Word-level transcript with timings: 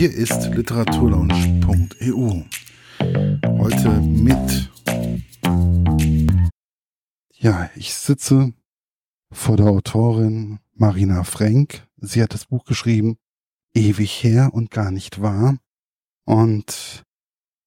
Hier 0.00 0.14
ist 0.14 0.46
literaturlaunch.eu. 0.54 2.42
Heute 3.58 3.90
mit. 4.00 4.70
Ja, 7.34 7.68
ich 7.76 7.92
sitze 7.92 8.54
vor 9.30 9.58
der 9.58 9.66
Autorin 9.66 10.58
Marina 10.72 11.22
Frenk. 11.24 11.86
Sie 11.98 12.22
hat 12.22 12.32
das 12.32 12.46
Buch 12.46 12.64
geschrieben, 12.64 13.18
ewig 13.74 14.24
her 14.24 14.54
und 14.54 14.70
gar 14.70 14.90
nicht 14.90 15.20
wahr. 15.20 15.58
Und 16.24 17.04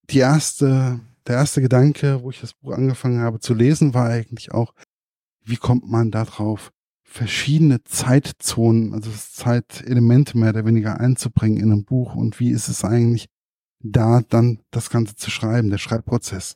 die 0.09 0.17
erste, 0.17 1.01
der 1.27 1.35
erste 1.35 1.61
Gedanke, 1.61 2.23
wo 2.23 2.31
ich 2.31 2.41
das 2.41 2.55
Buch 2.55 2.71
angefangen 2.71 3.19
habe 3.19 3.41
zu 3.41 3.53
lesen, 3.53 3.93
war 3.93 4.09
eigentlich 4.09 4.51
auch, 4.51 4.73
wie 5.43 5.57
kommt 5.57 5.87
man 5.87 6.09
darauf, 6.09 6.71
verschiedene 7.13 7.83
Zeitzonen, 7.83 8.93
also 8.93 9.11
Zeitelemente 9.11 10.35
mehr 10.35 10.49
oder 10.49 10.65
weniger 10.65 10.99
einzubringen 10.99 11.57
in 11.57 11.71
einem 11.71 11.85
Buch 11.85 12.15
und 12.15 12.39
wie 12.39 12.49
ist 12.49 12.69
es 12.69 12.83
eigentlich 12.83 13.27
da 13.79 14.21
dann 14.27 14.61
das 14.71 14.89
Ganze 14.89 15.15
zu 15.15 15.29
schreiben, 15.29 15.69
der 15.69 15.77
Schreibprozess? 15.77 16.55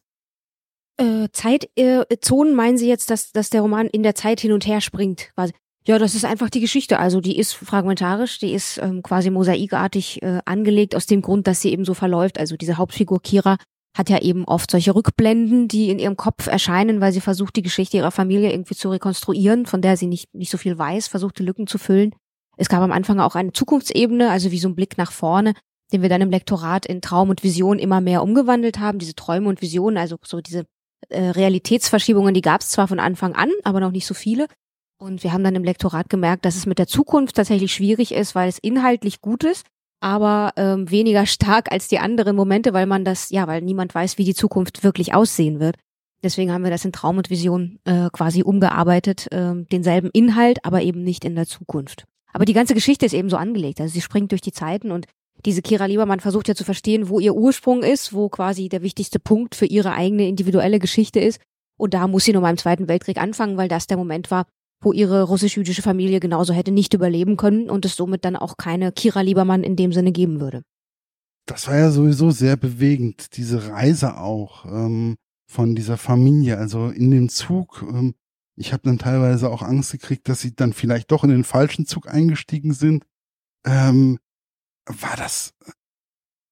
Äh, 0.98 1.28
Zeitzonen 1.32 2.54
äh, 2.54 2.56
meinen 2.56 2.78
Sie 2.80 2.88
jetzt, 2.88 3.12
dass, 3.12 3.32
dass 3.32 3.52
der 3.52 3.62
Roman 3.62 3.86
in 3.86 4.02
der 4.02 4.16
Zeit 4.16 4.40
hin 4.40 4.52
und 4.52 4.66
her 4.66 4.82
springt? 4.82 5.30
Quasi? 5.36 5.54
Ja, 5.86 6.00
das 6.00 6.16
ist 6.16 6.26
einfach 6.26 6.50
die 6.50 6.60
Geschichte. 6.60 6.98
Also 6.98 7.22
die 7.22 7.38
ist 7.38 7.54
fragmentarisch, 7.54 8.40
die 8.40 8.54
ist 8.54 8.80
ähm, 8.80 9.04
quasi 9.04 9.30
mosaikartig 9.30 10.24
äh, 10.24 10.40
angelegt 10.46 10.96
aus 10.96 11.06
dem 11.06 11.22
Grund, 11.22 11.46
dass 11.46 11.62
sie 11.62 11.72
eben 11.72 11.86
so 11.86 11.94
verläuft. 11.94 12.40
Also 12.40 12.58
diese 12.58 12.78
Hauptfigur 12.78 13.22
Kira 13.22 13.58
hat 13.98 14.10
ja 14.10 14.20
eben 14.20 14.46
oft 14.46 14.70
solche 14.70 14.94
Rückblenden, 14.94 15.68
die 15.68 15.90
in 15.90 16.00
ihrem 16.00 16.18
Kopf 16.18 16.48
erscheinen, 16.48 17.02
weil 17.02 17.12
sie 17.12 17.22
versucht, 17.22 17.56
die 17.56 17.62
Geschichte 17.62 17.98
ihrer 17.98 18.12
Familie 18.12 18.52
irgendwie 18.52 18.76
zu 18.76 18.90
rekonstruieren, 18.90 19.66
von 19.66 19.82
der 19.82 19.98
sie 19.98 20.08
nicht, 20.08 20.34
nicht 20.34 20.52
so 20.52 20.58
viel 20.58 20.78
weiß, 20.78 21.08
versucht, 21.08 21.40
die 21.40 21.44
Lücken 21.44 21.68
zu 21.68 21.78
füllen. 21.78 22.14
Es 22.58 22.70
gab 22.70 22.82
am 22.82 22.92
Anfang 22.92 23.20
auch 23.20 23.36
eine 23.36 23.54
Zukunftsebene, 23.54 24.30
also 24.30 24.52
wie 24.52 24.60
so 24.60 24.68
ein 24.68 24.76
Blick 24.76 24.98
nach 24.98 25.12
vorne, 25.12 25.54
den 25.92 26.02
wir 26.02 26.10
dann 26.10 26.22
im 26.22 26.32
Lektorat 26.32 26.86
in 26.86 27.02
Traum 27.02 27.30
und 27.30 27.44
Vision 27.44 27.80
immer 27.80 28.02
mehr 28.02 28.24
umgewandelt 28.24 28.80
haben. 28.80 29.00
Diese 29.00 29.16
Träume 29.16 29.48
und 29.50 29.62
Visionen, 29.62 29.98
also 29.98 30.18
so 30.24 30.42
diese 30.42 30.66
äh, 31.10 31.30
Realitätsverschiebungen, 31.30 32.34
die 32.34 32.42
gab 32.42 32.62
es 32.62 32.70
zwar 32.70 32.88
von 32.88 33.00
Anfang 33.00 33.36
an, 33.36 33.52
aber 33.64 33.80
noch 33.80 33.92
nicht 33.92 34.06
so 34.06 34.14
viele. 34.14 34.48
Und 35.00 35.24
wir 35.24 35.32
haben 35.32 35.44
dann 35.44 35.56
im 35.56 35.64
Lektorat 35.64 36.10
gemerkt, 36.10 36.46
dass 36.46 36.56
es 36.56 36.66
mit 36.66 36.80
der 36.80 36.88
Zukunft 36.88 37.36
tatsächlich 37.36 37.72
schwierig 37.72 38.12
ist, 38.12 38.34
weil 38.34 38.50
es 38.50 38.58
inhaltlich 38.58 39.22
gut 39.22 39.44
ist, 39.44 39.66
aber 40.00 40.54
ähm, 40.58 40.90
weniger 40.90 41.26
stark 41.26 41.72
als 41.72 41.88
die 41.88 42.00
anderen 42.00 42.36
Momente, 42.36 42.74
weil 42.74 42.86
man 42.86 43.04
das, 43.04 43.30
ja, 43.30 43.48
weil 43.48 43.62
niemand 43.62 43.96
weiß, 43.96 44.18
wie 44.18 44.24
die 44.24 44.36
Zukunft 44.36 44.84
wirklich 44.84 45.14
aussehen 45.14 45.60
wird. 45.60 45.78
Deswegen 46.24 46.52
haben 46.52 46.64
wir 46.64 46.72
das 46.72 46.86
in 46.86 46.92
Traum 46.92 47.18
und 47.18 47.30
Vision 47.30 47.80
äh, 47.86 48.10
quasi 48.12 48.42
umgearbeitet, 48.42 49.32
äh, 49.32 49.54
denselben 49.72 50.10
Inhalt, 50.12 50.64
aber 50.64 50.82
eben 50.82 51.04
nicht 51.04 51.26
in 51.26 51.36
der 51.36 51.46
Zukunft. 51.46 52.06
Aber 52.34 52.46
die 52.46 52.54
ganze 52.54 52.74
Geschichte 52.74 53.06
ist 53.06 53.14
eben 53.14 53.30
so 53.30 53.38
angelegt. 53.38 53.80
Also 53.82 53.94
sie 53.94 54.02
springt 54.02 54.32
durch 54.32 54.42
die 54.42 54.52
Zeiten 54.52 54.92
und 54.92 55.06
diese 55.46 55.62
Kira 55.62 55.86
Liebermann 55.86 56.20
versucht 56.20 56.48
ja 56.48 56.56
zu 56.56 56.64
verstehen, 56.64 57.10
wo 57.10 57.20
ihr 57.20 57.36
Ursprung 57.36 57.84
ist, 57.84 58.14
wo 58.14 58.30
quasi 58.30 58.70
der 58.70 58.82
wichtigste 58.82 59.20
Punkt 59.20 59.56
für 59.56 59.66
ihre 59.66 59.94
eigene 59.94 60.28
individuelle 60.28 60.80
Geschichte 60.80 61.20
ist. 61.20 61.40
Und 61.78 61.94
da 61.94 62.08
muss 62.08 62.26
sie 62.26 62.34
nochmal 62.34 62.52
im 62.52 62.58
Zweiten 62.58 62.88
Weltkrieg 62.88 63.18
anfangen, 63.18 63.58
weil 63.58 63.68
das 63.68 63.86
der 63.86 63.98
Moment 63.98 64.32
war, 64.32 64.46
wo 64.80 64.94
ihre 64.94 65.24
russisch-jüdische 65.24 65.82
Familie 65.82 66.20
genauso 66.20 66.54
hätte 66.54 66.72
nicht 66.72 66.94
überleben 66.94 67.38
können 67.38 67.70
und 67.70 67.86
es 67.86 67.96
somit 67.96 68.26
dann 68.26 68.36
auch 68.36 68.58
keine 68.58 68.92
Kira 68.92 69.22
Liebermann 69.22 69.64
in 69.64 69.76
dem 69.76 69.92
Sinne 69.92 70.12
geben 70.12 70.40
würde. 70.40 70.64
Das 71.46 71.68
war 71.68 71.78
ja 71.78 71.92
sowieso 71.92 72.32
sehr 72.32 72.58
bewegend, 72.58 73.38
diese 73.38 73.70
Reise 73.70 74.18
auch 74.18 74.66
ähm, 74.66 75.16
von 75.50 75.76
dieser 75.76 75.98
Familie, 75.98 76.58
also 76.58 76.90
in 76.90 77.10
dem 77.10 77.30
Zug. 77.30 77.86
Ähm, 77.88 78.16
ich 78.56 78.74
habe 78.74 78.84
dann 78.84 78.98
teilweise 78.98 79.50
auch 79.50 79.62
Angst 79.62 79.92
gekriegt, 79.92 80.28
dass 80.28 80.42
sie 80.42 80.56
dann 80.56 80.74
vielleicht 80.74 81.12
doch 81.12 81.24
in 81.24 81.30
den 81.30 81.44
falschen 81.44 81.86
Zug 81.86 82.08
eingestiegen 82.08 82.74
sind. 82.74 83.06
Ähm, 83.66 84.20
war 84.86 85.16
das, 85.16 85.54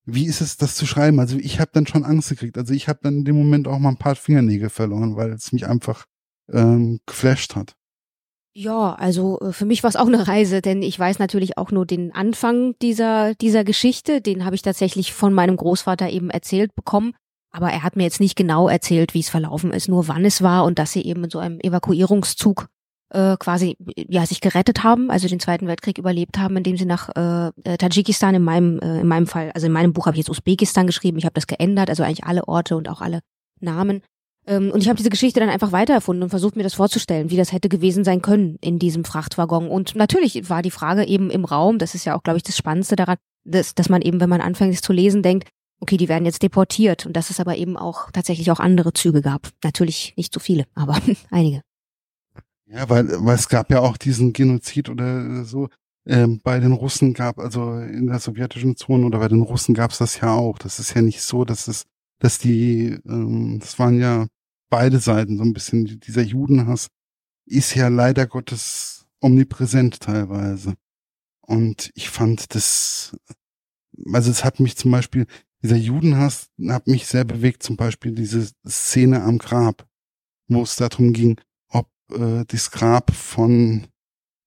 wie 0.06 0.26
ist 0.26 0.42
es, 0.42 0.58
das 0.58 0.76
zu 0.76 0.86
schreiben? 0.86 1.20
Also 1.20 1.38
ich 1.38 1.60
habe 1.60 1.72
dann 1.74 1.88
schon 1.88 2.06
Angst 2.06 2.30
gekriegt. 2.30 2.58
Also 2.58 2.74
ich 2.74 2.88
habe 2.88 3.00
dann 3.02 3.18
in 3.18 3.26
dem 3.26 3.36
Moment 3.36 3.68
auch 3.68 3.80
mal 3.80 3.90
ein 3.90 3.98
paar 3.98 4.16
Fingernägel 4.16 4.70
verloren, 4.70 5.16
weil 5.16 5.32
es 5.32 5.52
mich 5.52 5.68
einfach 5.68 6.06
ähm, 6.52 7.00
geflasht 7.06 7.56
hat. 7.56 7.76
Ja, 8.58 8.94
also 8.94 9.38
äh, 9.42 9.52
für 9.52 9.66
mich 9.66 9.84
war 9.84 9.90
es 9.90 9.98
auch 9.98 10.08
eine 10.08 10.30
Reise, 10.30 10.62
denn 10.62 10.82
ich 10.82 10.98
weiß 10.98 11.20
natürlich 11.20 11.58
auch 11.58 11.72
nur 11.72 11.86
den 11.86 12.16
Anfang 12.16 12.74
dieser, 12.82 13.36
dieser 13.36 13.66
Geschichte. 13.66 14.22
Den 14.22 14.46
habe 14.46 14.56
ich 14.56 14.62
tatsächlich 14.62 15.14
von 15.14 15.34
meinem 15.34 15.58
Großvater 15.58 16.10
eben 16.10 16.30
erzählt 16.30 16.74
bekommen. 16.74 17.14
Aber 17.52 17.70
er 17.70 17.84
hat 17.84 17.98
mir 17.98 18.04
jetzt 18.04 18.22
nicht 18.22 18.38
genau 18.38 18.70
erzählt, 18.70 19.14
wie 19.14 19.20
es 19.20 19.30
verlaufen 19.30 19.74
ist, 19.74 19.90
nur 19.90 20.08
wann 20.08 20.24
es 20.24 20.42
war 20.42 20.64
und 20.64 20.80
dass 20.80 20.94
sie 20.94 21.04
eben 21.04 21.26
in 21.26 21.30
so 21.30 21.40
einem 21.40 21.60
Evakuierungszug 21.60 22.68
äh, 23.10 23.36
quasi 23.38 23.78
ja 23.96 24.26
sich 24.26 24.40
gerettet 24.40 24.84
haben, 24.84 25.12
also 25.12 25.28
den 25.28 25.40
Zweiten 25.42 25.68
Weltkrieg 25.68 25.98
überlebt 25.98 26.38
haben, 26.38 26.56
indem 26.58 26.78
sie 26.78 26.86
nach 26.86 27.10
äh, 27.16 27.52
äh 27.64 27.78
Tadschikistan 27.78 28.36
in 28.36 28.44
meinem 28.44 28.80
äh, 28.80 29.02
in 29.02 29.08
meinem 29.08 29.28
Fall, 29.28 29.52
also 29.54 29.68
in 29.68 29.74
meinem 29.74 29.94
Buch 29.94 30.06
habe 30.06 30.16
ich 30.16 30.20
jetzt 30.20 30.30
Usbekistan 30.30 30.88
geschrieben, 30.88 31.18
ich 31.18 31.26
habe 31.26 31.34
das 31.34 31.48
geändert, 31.48 31.90
also 31.90 32.04
eigentlich 32.04 32.26
alle 32.26 32.48
Orte 32.48 32.76
und 32.76 32.90
auch 32.90 33.02
alle 33.02 33.20
Namen 33.60 34.02
und 34.48 34.82
ich 34.82 34.88
habe 34.88 34.98
diese 34.98 35.10
Geschichte 35.10 35.40
dann 35.40 35.50
einfach 35.50 35.72
weitererfunden 35.72 36.24
und 36.24 36.30
versucht 36.30 36.56
mir 36.56 36.64
das 36.64 36.76
vorzustellen, 36.76 37.32
wie 37.32 37.38
das 37.38 37.52
hätte 37.52 37.68
gewesen 37.68 38.04
sein 38.04 38.22
können 38.22 38.58
in 38.62 38.78
diesem 38.78 39.04
Frachtwaggon. 39.04 39.68
Und 39.68 39.96
natürlich 39.96 40.50
war 40.50 40.62
die 40.62 40.72
Frage 40.72 41.06
eben 41.06 41.32
im 41.32 41.46
Raum, 41.46 41.80
das 41.80 41.96
ist 41.96 42.06
ja 42.06 42.16
auch, 42.16 42.22
glaube 42.22 42.38
ich, 42.38 42.44
das 42.44 42.56
Spannendste 42.56 42.96
daran, 42.96 43.18
dass, 43.44 43.74
dass 43.74 43.90
man 43.90 44.02
eben, 44.02 44.20
wenn 44.20 44.30
man 44.30 44.42
anfängt, 44.42 44.74
es 44.74 44.82
zu 44.82 44.94
lesen, 44.94 45.24
denkt, 45.24 45.50
okay, 45.80 45.98
die 45.98 46.10
werden 46.10 46.26
jetzt 46.26 46.44
deportiert 46.44 47.06
und 47.06 47.14
dass 47.14 47.32
es 47.32 47.40
aber 47.40 47.58
eben 47.58 47.76
auch 47.76 48.12
tatsächlich 48.12 48.52
auch 48.52 48.60
andere 48.60 48.94
Züge 48.94 49.22
gab. 49.22 49.50
Natürlich 49.64 50.14
nicht 50.16 50.34
so 50.34 50.40
viele, 50.40 50.66
aber 50.76 51.00
einige. 51.32 51.62
Ja, 52.68 52.90
weil, 52.90 53.08
weil 53.26 53.36
es 53.36 53.50
gab 53.50 53.72
ja 53.72 53.80
auch 53.80 53.98
diesen 53.98 54.34
Genozid 54.34 54.90
oder 54.90 55.44
so. 55.44 55.70
Ähm, 56.08 56.40
bei 56.44 56.60
den 56.60 56.74
Russen 56.74 57.14
gab, 57.14 57.40
also 57.40 57.78
in 57.80 58.08
der 58.08 58.20
sowjetischen 58.20 58.76
Zone 58.76 59.08
oder 59.08 59.20
bei 59.20 59.28
den 59.28 59.42
Russen 59.42 59.74
gab 59.74 59.92
es 59.92 59.98
das 59.98 60.20
ja 60.20 60.34
auch. 60.34 60.60
Das 60.60 60.78
ist 60.78 60.94
ja 60.94 61.02
nicht 61.02 61.22
so, 61.22 61.46
dass 61.46 61.68
es, 61.68 61.86
dass 62.20 62.38
die, 62.38 63.00
ähm, 63.06 63.58
das 63.60 63.80
waren 63.80 64.00
ja 64.00 64.28
beide 64.70 65.00
Seiten 65.00 65.38
so 65.38 65.44
ein 65.44 65.54
bisschen. 65.54 65.86
Dieser 66.00 66.22
Judenhass 66.22 66.88
ist 67.46 67.76
ja 67.76 67.88
leider 67.88 68.28
Gottes 68.28 69.06
omnipräsent 69.22 70.00
teilweise. 70.00 70.76
Und 71.42 71.92
ich 71.94 72.10
fand 72.10 72.56
das, 72.56 73.16
also 74.12 74.32
es 74.32 74.44
hat 74.44 74.60
mich 74.60 74.76
zum 74.78 74.92
Beispiel, 74.92 75.28
dieser 75.62 75.78
Judenhass 75.78 76.50
hat 76.68 76.88
mich 76.88 77.08
sehr 77.08 77.24
bewegt, 77.24 77.64
zum 77.64 77.78
Beispiel 77.78 78.14
diese 78.14 78.52
Szene 78.68 79.24
am 79.24 79.38
Grab, 79.38 79.88
wo 80.48 80.64
es 80.64 80.76
darum 80.76 81.14
ging, 81.14 81.40
ob 81.70 81.90
äh, 82.12 82.46
das 82.48 82.72
Grab 82.72 83.12
von 83.12 83.88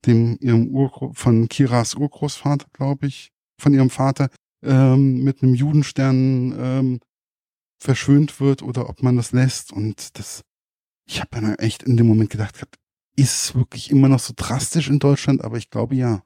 dem 0.06 0.38
ihrem 0.40 0.68
Ur 0.68 1.12
von 1.14 1.48
Kiras 1.48 1.94
Urgroßvater, 1.94 2.66
glaube 2.72 3.06
ich, 3.06 3.32
von 3.60 3.74
ihrem 3.74 3.90
Vater, 3.90 4.28
ähm, 4.62 5.22
mit 5.24 5.42
einem 5.42 5.54
Judenstern 5.54 6.54
ähm, 6.58 7.00
verschönt 7.78 8.40
wird 8.40 8.62
oder 8.62 8.88
ob 8.88 9.02
man 9.02 9.16
das 9.16 9.32
lässt. 9.32 9.72
Und 9.72 10.18
das, 10.18 10.42
ich 11.06 11.20
habe 11.20 11.30
dann 11.32 11.54
echt 11.56 11.82
in 11.82 11.96
dem 11.96 12.06
Moment 12.06 12.30
gedacht, 12.30 12.54
ist 13.16 13.44
es 13.44 13.54
wirklich 13.54 13.90
immer 13.90 14.08
noch 14.08 14.20
so 14.20 14.32
drastisch 14.36 14.88
in 14.88 14.98
Deutschland? 14.98 15.42
Aber 15.42 15.56
ich 15.56 15.70
glaube 15.70 15.94
ja. 15.94 16.22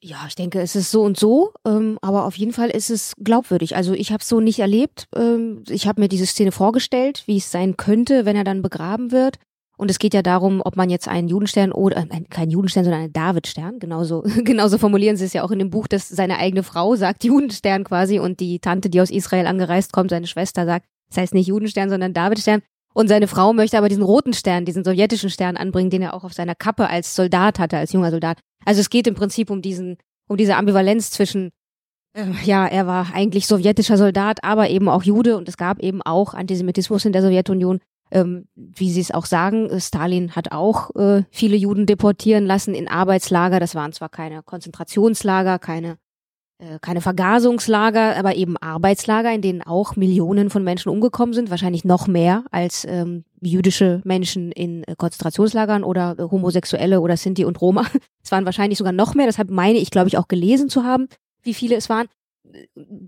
Ja, 0.00 0.26
ich 0.28 0.34
denke, 0.34 0.60
es 0.60 0.76
ist 0.76 0.90
so 0.90 1.02
und 1.02 1.18
so, 1.18 1.54
ähm, 1.66 1.98
aber 2.02 2.26
auf 2.26 2.36
jeden 2.36 2.52
Fall 2.52 2.68
ist 2.68 2.90
es 2.90 3.14
glaubwürdig. 3.18 3.74
Also 3.74 3.94
ich 3.94 4.12
habe 4.12 4.20
es 4.20 4.28
so 4.28 4.38
nicht 4.38 4.58
erlebt. 4.58 5.08
Ähm, 5.16 5.64
ich 5.68 5.86
habe 5.86 6.02
mir 6.02 6.08
diese 6.08 6.26
Szene 6.26 6.52
vorgestellt, 6.52 7.22
wie 7.26 7.38
es 7.38 7.50
sein 7.50 7.78
könnte, 7.78 8.26
wenn 8.26 8.36
er 8.36 8.44
dann 8.44 8.60
begraben 8.60 9.12
wird. 9.12 9.38
Und 9.76 9.90
es 9.90 9.98
geht 9.98 10.14
ja 10.14 10.22
darum, 10.22 10.62
ob 10.64 10.76
man 10.76 10.88
jetzt 10.88 11.08
einen 11.08 11.28
Judenstern 11.28 11.72
oder 11.72 11.98
äh, 11.98 12.20
kein 12.30 12.50
Judenstern, 12.50 12.84
sondern 12.84 13.02
einen 13.02 13.12
Davidstern, 13.12 13.78
genauso, 13.78 14.22
genauso 14.44 14.78
formulieren 14.78 15.16
sie 15.16 15.24
es 15.24 15.32
ja 15.32 15.42
auch 15.42 15.50
in 15.50 15.58
dem 15.58 15.70
Buch, 15.70 15.88
dass 15.88 16.08
seine 16.08 16.38
eigene 16.38 16.62
Frau 16.62 16.94
sagt 16.96 17.24
Judenstern 17.24 17.84
quasi 17.84 18.18
und 18.18 18.40
die 18.40 18.60
Tante, 18.60 18.88
die 18.88 19.00
aus 19.00 19.10
Israel 19.10 19.46
angereist 19.46 19.92
kommt, 19.92 20.10
seine 20.10 20.26
Schwester 20.26 20.64
sagt, 20.64 20.86
das 21.08 21.18
heißt 21.18 21.34
nicht 21.34 21.48
Judenstern, 21.48 21.90
sondern 21.90 22.12
Davidstern. 22.12 22.62
Und 22.94 23.08
seine 23.08 23.26
Frau 23.26 23.52
möchte 23.52 23.76
aber 23.76 23.88
diesen 23.88 24.04
roten 24.04 24.32
Stern, 24.32 24.64
diesen 24.64 24.84
sowjetischen 24.84 25.28
Stern 25.28 25.56
anbringen, 25.56 25.90
den 25.90 26.02
er 26.02 26.14
auch 26.14 26.22
auf 26.22 26.32
seiner 26.32 26.54
Kappe 26.54 26.88
als 26.88 27.16
Soldat 27.16 27.58
hatte, 27.58 27.76
als 27.76 27.92
junger 27.92 28.12
Soldat. 28.12 28.38
Also 28.64 28.80
es 28.80 28.88
geht 28.88 29.08
im 29.08 29.16
Prinzip 29.16 29.50
um 29.50 29.62
diesen, 29.62 29.96
um 30.28 30.36
diese 30.36 30.54
Ambivalenz 30.54 31.10
zwischen, 31.10 31.50
äh, 32.16 32.26
ja, 32.44 32.66
er 32.66 32.86
war 32.86 33.12
eigentlich 33.12 33.48
sowjetischer 33.48 33.98
Soldat, 33.98 34.44
aber 34.44 34.70
eben 34.70 34.88
auch 34.88 35.02
Jude 35.02 35.36
und 35.36 35.48
es 35.48 35.56
gab 35.56 35.80
eben 35.80 36.02
auch 36.02 36.34
Antisemitismus 36.34 37.04
in 37.04 37.12
der 37.12 37.22
Sowjetunion 37.22 37.80
ähm, 38.10 38.46
wie 38.54 38.90
Sie 38.90 39.00
es 39.00 39.10
auch 39.10 39.26
sagen, 39.26 39.68
äh, 39.70 39.80
Stalin 39.80 40.36
hat 40.36 40.52
auch 40.52 40.94
äh, 40.96 41.24
viele 41.30 41.56
Juden 41.56 41.86
deportieren 41.86 42.46
lassen 42.46 42.74
in 42.74 42.88
Arbeitslager. 42.88 43.60
Das 43.60 43.74
waren 43.74 43.92
zwar 43.92 44.08
keine 44.08 44.42
Konzentrationslager, 44.42 45.58
keine 45.58 45.98
äh, 46.58 46.78
keine 46.80 47.00
Vergasungslager, 47.00 48.16
aber 48.16 48.36
eben 48.36 48.56
Arbeitslager, 48.56 49.32
in 49.32 49.42
denen 49.42 49.62
auch 49.62 49.96
Millionen 49.96 50.50
von 50.50 50.62
Menschen 50.62 50.88
umgekommen 50.88 51.34
sind, 51.34 51.50
wahrscheinlich 51.50 51.84
noch 51.84 52.06
mehr 52.06 52.44
als 52.52 52.86
ähm, 52.88 53.24
jüdische 53.40 54.00
Menschen 54.04 54.52
in 54.52 54.84
äh, 54.84 54.94
Konzentrationslagern 54.96 55.82
oder 55.82 56.16
äh, 56.16 56.22
Homosexuelle 56.22 57.00
oder 57.00 57.16
Sinti 57.16 57.44
und 57.44 57.60
Roma. 57.60 57.84
Es 58.22 58.32
waren 58.32 58.46
wahrscheinlich 58.46 58.78
sogar 58.78 58.94
noch 58.94 59.14
mehr, 59.14 59.26
deshalb 59.26 59.50
meine 59.50 59.78
ich, 59.78 59.90
glaube 59.90 60.08
ich, 60.08 60.16
auch 60.16 60.28
gelesen 60.28 60.70
zu 60.70 60.84
haben, 60.84 61.08
wie 61.42 61.52
viele 61.52 61.76
es 61.76 61.90
waren 61.90 62.06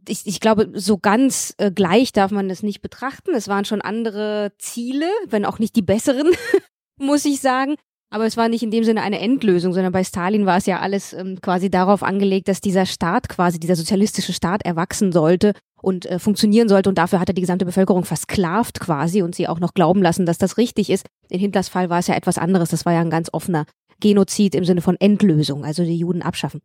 ich, 0.09 0.27
ich 0.27 0.41
glaube, 0.41 0.71
so 0.75 0.99
ganz 0.99 1.55
äh, 1.59 1.71
gleich 1.71 2.13
darf 2.13 2.31
man 2.31 2.49
das 2.49 2.63
nicht 2.63 2.81
betrachten. 2.81 3.35
Es 3.35 3.49
waren 3.49 3.65
schon 3.65 3.83
andere 3.83 4.53
Ziele, 4.59 5.07
wenn 5.29 5.45
auch 5.45 5.59
nicht 5.59 5.77
die 5.77 5.83
besseren, 5.83 6.29
muss 6.99 7.25
ich 7.25 7.41
sagen. 7.41 7.77
Aber 8.09 8.25
es 8.25 8.37
war 8.37 8.49
nicht 8.49 8.63
in 8.63 8.71
dem 8.71 8.85
Sinne 8.85 9.03
eine 9.03 9.19
Endlösung, 9.19 9.73
sondern 9.73 9.93
bei 9.93 10.05
Stalin 10.05 10.47
war 10.47 10.57
es 10.57 10.67
ja 10.67 10.79
alles 10.79 11.13
ähm, 11.13 11.41
quasi 11.43 11.71
darauf 11.71 12.03
angelegt, 12.03 12.49
dass 12.49 12.61
dieser 12.61 12.87
Staat 12.87 13.29
quasi, 13.29 13.59
dieser 13.59 13.75
sozialistische 13.75 14.33
Staat 14.33 14.65
erwachsen 14.65 15.11
sollte 15.13 15.53
und 15.83 16.07
äh, 16.07 16.19
funktionieren 16.19 16.69
sollte. 16.69 16.89
Und 16.89 16.99
dafür 16.99 17.19
hat 17.19 17.29
er 17.29 17.35
die 17.35 17.41
gesamte 17.41 17.65
Bevölkerung 17.65 18.05
versklavt 18.05 18.79
quasi 18.79 19.23
und 19.23 19.35
sie 19.35 19.49
auch 19.49 19.59
noch 19.59 19.75
glauben 19.75 20.03
lassen, 20.03 20.25
dass 20.25 20.39
das 20.39 20.57
richtig 20.57 20.89
ist. 20.89 21.07
In 21.29 21.41
Hitlers 21.41 21.69
Fall 21.69 21.91
war 21.91 21.99
es 21.99 22.07
ja 22.07 22.15
etwas 22.15 22.39
anderes. 22.39 22.71
Das 22.71 22.87
war 22.87 22.93
ja 22.93 23.01
ein 23.01 23.11
ganz 23.11 23.29
offener 23.33 23.67
Genozid 24.01 24.55
im 24.55 24.65
Sinne 24.65 24.83
von 24.83 24.97
Endlösung, 25.01 25.65
also 25.65 25.83
die 25.83 25.99
Juden 25.99 26.23
abschaffen. 26.23 26.61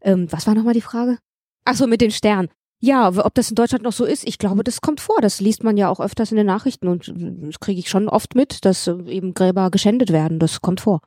Ähm, 0.00 0.28
was 0.30 0.46
war 0.46 0.54
nochmal 0.54 0.74
die 0.74 0.80
Frage? 0.80 1.18
Ach 1.66 1.74
so, 1.74 1.86
mit 1.86 2.00
den 2.00 2.12
Sternen. 2.12 2.48
Ja, 2.78 3.08
ob 3.08 3.34
das 3.34 3.50
in 3.50 3.56
Deutschland 3.56 3.82
noch 3.82 3.92
so 3.92 4.04
ist, 4.04 4.26
ich 4.26 4.38
glaube, 4.38 4.62
das 4.62 4.80
kommt 4.80 5.00
vor. 5.00 5.20
Das 5.20 5.40
liest 5.40 5.64
man 5.64 5.76
ja 5.76 5.88
auch 5.88 5.98
öfters 5.98 6.30
in 6.30 6.36
den 6.36 6.46
Nachrichten 6.46 6.88
und 6.88 7.12
das 7.16 7.58
kriege 7.58 7.80
ich 7.80 7.90
schon 7.90 8.08
oft 8.08 8.34
mit, 8.34 8.64
dass 8.64 8.86
äh, 8.86 8.92
eben 9.06 9.34
Gräber 9.34 9.70
geschändet 9.70 10.12
werden. 10.12 10.38
Das 10.38 10.60
kommt 10.60 10.80
vor. 10.80 11.00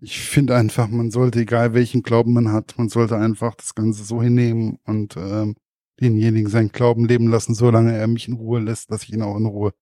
Ich 0.00 0.20
finde 0.20 0.56
einfach, 0.56 0.88
man 0.88 1.10
sollte, 1.10 1.40
egal 1.40 1.74
welchen 1.74 2.02
Glauben 2.02 2.32
man 2.32 2.50
hat, 2.50 2.78
man 2.78 2.88
sollte 2.88 3.16
einfach 3.16 3.56
das 3.56 3.74
Ganze 3.74 4.04
so 4.04 4.22
hinnehmen 4.22 4.78
und 4.84 5.16
ähm, 5.16 5.56
denjenigen 6.00 6.48
seinen 6.48 6.70
Glauben 6.70 7.06
leben 7.06 7.28
lassen, 7.28 7.54
solange 7.54 7.94
er 7.94 8.06
mich 8.06 8.28
in 8.28 8.34
Ruhe 8.34 8.60
lässt, 8.60 8.90
lasse 8.90 9.04
ich 9.04 9.12
ihn 9.12 9.22
auch 9.22 9.36
in 9.36 9.46
Ruhe. 9.46 9.72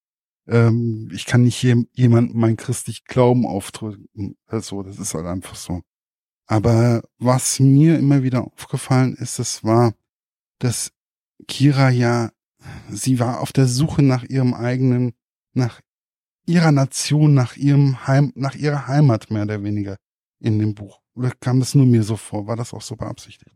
Ähm, 0.48 1.10
ich 1.12 1.26
kann 1.26 1.42
nicht 1.42 1.62
je, 1.62 1.84
jemandem 1.92 2.40
mein 2.40 2.56
christlich 2.56 3.04
Glauben 3.04 3.46
aufdrücken. 3.46 4.36
Also, 4.46 4.82
das 4.82 4.98
ist 4.98 5.14
halt 5.14 5.26
einfach 5.26 5.54
so. 5.54 5.82
Aber 6.46 7.02
was 7.18 7.58
mir 7.58 7.98
immer 7.98 8.22
wieder 8.22 8.44
aufgefallen 8.44 9.14
ist, 9.16 9.38
das 9.38 9.64
war, 9.64 9.94
dass 10.58 10.92
Kira 11.48 11.90
ja, 11.90 12.30
sie 12.88 13.18
war 13.18 13.40
auf 13.40 13.52
der 13.52 13.66
Suche 13.66 14.02
nach 14.02 14.22
ihrem 14.24 14.54
eigenen, 14.54 15.12
nach 15.54 15.80
ihrer 16.46 16.72
Nation, 16.72 17.34
nach 17.34 17.56
ihrem 17.56 18.06
Heim, 18.06 18.32
nach 18.36 18.54
ihrer 18.54 18.86
Heimat 18.86 19.30
mehr 19.30 19.42
oder 19.42 19.62
weniger 19.62 19.96
in 20.40 20.58
dem 20.58 20.74
Buch. 20.74 21.00
Oder 21.14 21.32
kam 21.40 21.60
das 21.60 21.74
nur 21.74 21.86
mir 21.86 22.02
so 22.02 22.16
vor? 22.16 22.46
War 22.46 22.56
das 22.56 22.72
auch 22.72 22.82
so 22.82 22.94
beabsichtigt? 22.94 23.50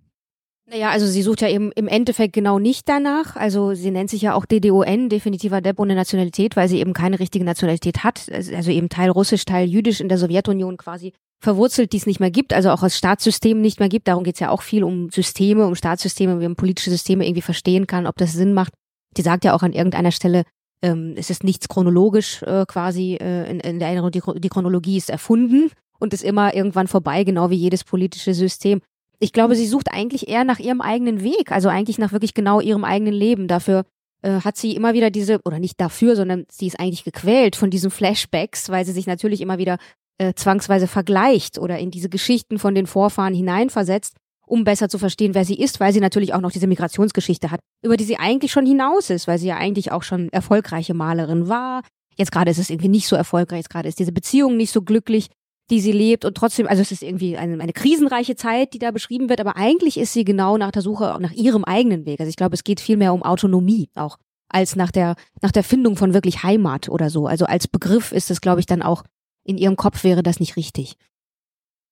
Naja, 0.66 0.90
also 0.90 1.06
sie 1.06 1.22
sucht 1.22 1.40
ja 1.40 1.48
eben 1.48 1.72
im 1.72 1.88
Endeffekt 1.88 2.32
genau 2.32 2.58
nicht 2.60 2.88
danach. 2.88 3.34
Also 3.36 3.74
sie 3.74 3.90
nennt 3.90 4.08
sich 4.08 4.22
ja 4.22 4.34
auch 4.34 4.46
DDON, 4.46 5.08
definitiver 5.08 5.60
Depp 5.60 5.80
ohne 5.80 5.96
Nationalität, 5.96 6.54
weil 6.54 6.68
sie 6.68 6.78
eben 6.78 6.92
keine 6.92 7.18
richtige 7.18 7.44
Nationalität 7.44 8.04
hat. 8.04 8.28
Also 8.32 8.70
eben 8.70 8.88
Teil 8.88 9.10
russisch, 9.10 9.44
Teil 9.44 9.68
jüdisch 9.68 10.00
in 10.00 10.08
der 10.08 10.18
Sowjetunion 10.18 10.76
quasi 10.76 11.12
verwurzelt, 11.40 11.92
die 11.92 11.96
es 11.96 12.06
nicht 12.06 12.20
mehr 12.20 12.30
gibt, 12.30 12.52
also 12.52 12.70
auch 12.70 12.82
als 12.82 12.98
Staatssystem 12.98 13.60
nicht 13.60 13.80
mehr 13.80 13.88
gibt. 13.88 14.08
Darum 14.08 14.24
geht's 14.24 14.40
ja 14.40 14.50
auch 14.50 14.62
viel 14.62 14.84
um 14.84 15.10
Systeme, 15.10 15.66
um 15.66 15.74
Staatssysteme, 15.74 16.38
wie 16.38 16.44
man 16.44 16.56
politische 16.56 16.90
Systeme 16.90 17.24
irgendwie 17.24 17.42
verstehen 17.42 17.86
kann, 17.86 18.06
ob 18.06 18.16
das 18.16 18.32
Sinn 18.32 18.52
macht. 18.52 18.72
Die 19.16 19.22
sagt 19.22 19.44
ja 19.44 19.54
auch 19.54 19.62
an 19.62 19.72
irgendeiner 19.72 20.12
Stelle, 20.12 20.44
ähm, 20.82 21.14
es 21.16 21.30
ist 21.30 21.42
nichts 21.42 21.68
chronologisch 21.68 22.42
äh, 22.42 22.64
quasi 22.66 23.14
äh, 23.14 23.50
in, 23.50 23.60
in 23.60 23.78
der 23.78 23.88
Erinnerung, 23.88 24.10
die, 24.10 24.22
die 24.36 24.48
Chronologie 24.48 24.96
ist 24.96 25.10
erfunden 25.10 25.70
und 25.98 26.12
ist 26.12 26.24
immer 26.24 26.54
irgendwann 26.54 26.88
vorbei, 26.88 27.24
genau 27.24 27.50
wie 27.50 27.56
jedes 27.56 27.84
politische 27.84 28.34
System. 28.34 28.80
Ich 29.18 29.32
glaube, 29.32 29.56
sie 29.56 29.66
sucht 29.66 29.92
eigentlich 29.92 30.28
eher 30.28 30.44
nach 30.44 30.58
ihrem 30.58 30.80
eigenen 30.80 31.22
Weg, 31.22 31.52
also 31.52 31.68
eigentlich 31.68 31.98
nach 31.98 32.12
wirklich 32.12 32.34
genau 32.34 32.60
ihrem 32.60 32.84
eigenen 32.84 33.12
Leben. 33.12 33.48
Dafür 33.48 33.84
äh, 34.22 34.40
hat 34.40 34.56
sie 34.56 34.74
immer 34.74 34.94
wieder 34.94 35.10
diese, 35.10 35.40
oder 35.44 35.58
nicht 35.58 35.80
dafür, 35.80 36.16
sondern 36.16 36.46
sie 36.50 36.66
ist 36.66 36.80
eigentlich 36.80 37.04
gequält 37.04 37.56
von 37.56 37.70
diesen 37.70 37.90
Flashbacks, 37.90 38.70
weil 38.70 38.84
sie 38.84 38.92
sich 38.92 39.06
natürlich 39.06 39.40
immer 39.40 39.58
wieder 39.58 39.78
äh, 40.20 40.34
zwangsweise 40.34 40.86
vergleicht 40.86 41.58
oder 41.58 41.78
in 41.78 41.90
diese 41.90 42.10
Geschichten 42.10 42.58
von 42.58 42.74
den 42.74 42.86
Vorfahren 42.86 43.34
hineinversetzt, 43.34 44.16
um 44.46 44.64
besser 44.64 44.88
zu 44.88 44.98
verstehen, 44.98 45.34
wer 45.34 45.44
sie 45.44 45.58
ist, 45.58 45.80
weil 45.80 45.92
sie 45.92 46.00
natürlich 46.00 46.34
auch 46.34 46.40
noch 46.40 46.52
diese 46.52 46.66
Migrationsgeschichte 46.66 47.50
hat, 47.50 47.60
über 47.82 47.96
die 47.96 48.04
sie 48.04 48.18
eigentlich 48.18 48.52
schon 48.52 48.66
hinaus 48.66 49.08
ist, 49.08 49.26
weil 49.26 49.38
sie 49.38 49.46
ja 49.46 49.56
eigentlich 49.56 49.92
auch 49.92 50.02
schon 50.02 50.28
erfolgreiche 50.30 50.92
Malerin 50.92 51.48
war. 51.48 51.82
Jetzt 52.16 52.32
gerade 52.32 52.50
ist 52.50 52.58
es 52.58 52.68
irgendwie 52.68 52.88
nicht 52.88 53.06
so 53.08 53.16
erfolgreich, 53.16 53.60
jetzt 53.60 53.70
gerade 53.70 53.88
ist 53.88 53.98
diese 53.98 54.12
Beziehung 54.12 54.56
nicht 54.56 54.72
so 54.72 54.82
glücklich 54.82 55.28
die 55.70 55.80
sie 55.80 55.92
lebt 55.92 56.24
und 56.24 56.36
trotzdem, 56.36 56.66
also 56.66 56.82
es 56.82 56.90
ist 56.90 57.02
irgendwie 57.02 57.36
eine, 57.36 57.62
eine 57.62 57.72
krisenreiche 57.72 58.34
Zeit, 58.34 58.74
die 58.74 58.80
da 58.80 58.90
beschrieben 58.90 59.28
wird, 59.28 59.40
aber 59.40 59.56
eigentlich 59.56 59.98
ist 59.98 60.12
sie 60.12 60.24
genau 60.24 60.58
nach 60.58 60.72
der 60.72 60.82
Suche 60.82 61.16
nach 61.20 61.30
ihrem 61.30 61.64
eigenen 61.64 62.06
Weg. 62.06 62.18
Also 62.18 62.28
ich 62.28 62.36
glaube, 62.36 62.54
es 62.54 62.64
geht 62.64 62.80
viel 62.80 62.96
mehr 62.96 63.14
um 63.14 63.22
Autonomie 63.22 63.88
auch 63.94 64.16
als 64.48 64.74
nach 64.74 64.90
der 64.90 65.14
nach 65.40 65.52
der 65.52 65.62
Findung 65.62 65.96
von 65.96 66.12
wirklich 66.12 66.42
Heimat 66.42 66.88
oder 66.88 67.08
so. 67.08 67.26
Also 67.26 67.44
als 67.44 67.68
Begriff 67.68 68.10
ist 68.10 68.32
es, 68.32 68.40
glaube 68.40 68.58
ich, 68.58 68.66
dann 68.66 68.82
auch 68.82 69.04
in 69.50 69.58
ihrem 69.58 69.76
Kopf 69.76 70.04
wäre 70.04 70.22
das 70.22 70.40
nicht 70.40 70.56
richtig. 70.56 70.96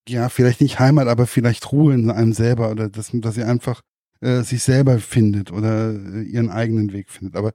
Ja, 0.09 0.29
vielleicht 0.29 0.61
nicht 0.61 0.79
Heimat, 0.79 1.09
aber 1.09 1.27
vielleicht 1.27 1.71
Ruhe 1.71 1.95
in 1.95 2.11
einem 2.11 2.33
selber 2.33 2.71
oder 2.71 2.89
dass, 2.89 3.11
dass 3.13 3.35
sie 3.35 3.45
einfach 3.45 3.83
äh, 4.21 4.43
sich 4.43 4.63
selber 4.63 4.99
findet 5.01 5.53
oder 5.53 5.93
äh, 5.93 6.23
ihren 6.23 6.51
eigenen 6.51 6.93
Weg 6.93 7.11
findet. 7.11 7.37
Aber 7.37 7.53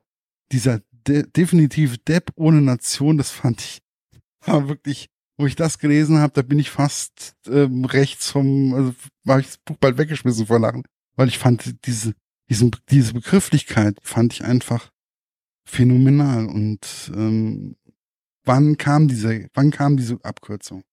dieser 0.51 0.81
de 1.07 1.25
definitiv 1.35 1.97
Depp 2.05 2.31
ohne 2.35 2.61
Nation, 2.61 3.17
das 3.17 3.31
fand 3.31 3.61
ich 3.61 3.79
war 4.45 4.67
wirklich 4.67 5.09
wo 5.37 5.45
ich 5.47 5.55
das 5.55 5.79
gelesen 5.79 6.19
habe, 6.19 6.33
da 6.33 6.41
bin 6.41 6.59
ich 6.59 6.69
fast 6.69 7.35
ähm, 7.47 7.85
rechts 7.85 8.29
vom, 8.31 8.73
also 8.73 8.93
war 9.23 9.39
ich 9.39 9.47
das 9.47 9.57
Buch 9.57 9.77
bald 9.79 9.97
weggeschmissen 9.97 10.45
vor 10.45 10.59
Lachen, 10.59 10.83
weil 11.15 11.27
ich 11.27 11.39
fand 11.39 11.85
diese, 11.85 12.13
diesen, 12.49 12.71
diese 12.89 13.13
Begrifflichkeit 13.13 13.97
fand 14.03 14.33
ich 14.33 14.43
einfach 14.43 14.91
phänomenal 15.65 16.45
und 16.45 17.11
ähm, 17.15 17.75
wann 18.45 18.77
kam 18.77 19.07
diese, 19.07 19.47
wann 19.53 19.71
kam 19.71 19.97
diese 19.97 20.19
Abkürzung? 20.23 20.83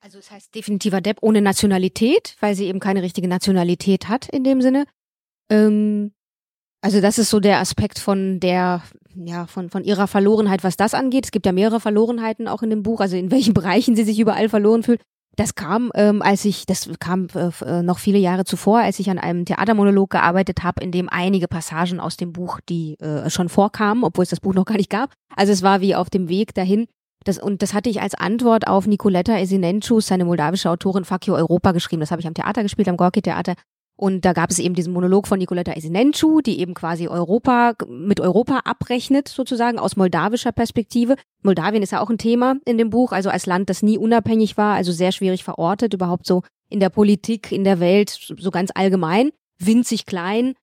Also 0.00 0.18
es 0.18 0.30
heißt 0.30 0.54
definitiver 0.54 1.00
Depp 1.00 1.18
ohne 1.22 1.42
Nationalität, 1.42 2.36
weil 2.40 2.54
sie 2.54 2.66
eben 2.66 2.80
keine 2.80 3.02
richtige 3.02 3.28
Nationalität 3.28 4.08
hat 4.08 4.28
in 4.28 4.44
dem 4.44 4.62
Sinne. 4.62 4.84
Ähm, 5.50 6.12
also 6.80 7.00
das 7.00 7.18
ist 7.18 7.30
so 7.30 7.40
der 7.40 7.58
Aspekt 7.58 7.98
von 7.98 8.38
der, 8.38 8.82
ja, 9.14 9.46
von, 9.46 9.70
von 9.70 9.82
ihrer 9.82 10.06
Verlorenheit, 10.06 10.62
was 10.62 10.76
das 10.76 10.94
angeht. 10.94 11.24
Es 11.26 11.30
gibt 11.32 11.46
ja 11.46 11.52
mehrere 11.52 11.80
Verlorenheiten 11.80 12.46
auch 12.46 12.62
in 12.62 12.70
dem 12.70 12.82
Buch, 12.82 13.00
also 13.00 13.16
in 13.16 13.30
welchen 13.30 13.54
Bereichen 13.54 13.96
sie 13.96 14.04
sich 14.04 14.20
überall 14.20 14.48
verloren 14.48 14.82
fühlt. 14.82 15.02
Das 15.38 15.54
kam, 15.54 15.92
ähm, 15.94 16.20
als 16.20 16.44
ich, 16.44 16.66
das 16.66 16.90
kam 16.98 17.28
äh, 17.32 17.50
äh, 17.64 17.82
noch 17.82 18.00
viele 18.00 18.18
Jahre 18.18 18.44
zuvor, 18.44 18.80
als 18.80 18.98
ich 18.98 19.08
an 19.08 19.20
einem 19.20 19.44
Theatermonolog 19.44 20.10
gearbeitet 20.10 20.64
habe, 20.64 20.82
in 20.82 20.90
dem 20.90 21.08
einige 21.08 21.46
Passagen 21.46 22.00
aus 22.00 22.16
dem 22.16 22.32
Buch, 22.32 22.58
die 22.68 22.98
äh, 22.98 23.30
schon 23.30 23.48
vorkamen, 23.48 24.02
obwohl 24.02 24.24
es 24.24 24.30
das 24.30 24.40
Buch 24.40 24.52
noch 24.52 24.64
gar 24.64 24.76
nicht 24.76 24.90
gab. 24.90 25.12
Also 25.36 25.52
es 25.52 25.62
war 25.62 25.80
wie 25.80 25.94
auf 25.94 26.10
dem 26.10 26.28
Weg 26.28 26.54
dahin. 26.54 26.88
Das, 27.22 27.38
und 27.38 27.62
das 27.62 27.72
hatte 27.72 27.88
ich 27.88 28.02
als 28.02 28.16
Antwort 28.16 28.66
auf 28.66 28.88
Nicoletta 28.88 29.38
Esinenchus, 29.38 30.08
seine 30.08 30.24
moldawische 30.24 30.70
Autorin 30.70 31.04
You 31.24 31.34
Europa 31.34 31.70
geschrieben. 31.70 32.00
Das 32.00 32.10
habe 32.10 32.20
ich 32.20 32.26
am 32.26 32.34
Theater 32.34 32.64
gespielt, 32.64 32.88
am 32.88 32.96
Gorki 32.96 33.22
Theater. 33.22 33.54
Und 34.00 34.24
da 34.24 34.32
gab 34.32 34.50
es 34.50 34.60
eben 34.60 34.76
diesen 34.76 34.92
Monolog 34.92 35.26
von 35.26 35.40
Nicoletta 35.40 35.72
Esinencu, 35.72 36.40
die 36.40 36.60
eben 36.60 36.72
quasi 36.72 37.08
Europa 37.08 37.72
mit 37.88 38.20
Europa 38.20 38.60
abrechnet, 38.64 39.26
sozusagen 39.26 39.80
aus 39.80 39.96
moldawischer 39.96 40.52
Perspektive. 40.52 41.16
Moldawien 41.42 41.82
ist 41.82 41.90
ja 41.90 42.00
auch 42.00 42.08
ein 42.08 42.16
Thema 42.16 42.54
in 42.64 42.78
dem 42.78 42.90
Buch, 42.90 43.10
also 43.10 43.28
als 43.28 43.46
Land, 43.46 43.68
das 43.70 43.82
nie 43.82 43.98
unabhängig 43.98 44.56
war, 44.56 44.76
also 44.76 44.92
sehr 44.92 45.10
schwierig 45.10 45.42
verortet, 45.42 45.94
überhaupt 45.94 46.26
so 46.26 46.42
in 46.68 46.78
der 46.78 46.90
Politik, 46.90 47.50
in 47.50 47.64
der 47.64 47.80
Welt, 47.80 48.10
so 48.10 48.50
ganz 48.52 48.70
allgemein, 48.72 49.32
winzig 49.58 50.06
klein, 50.06 50.54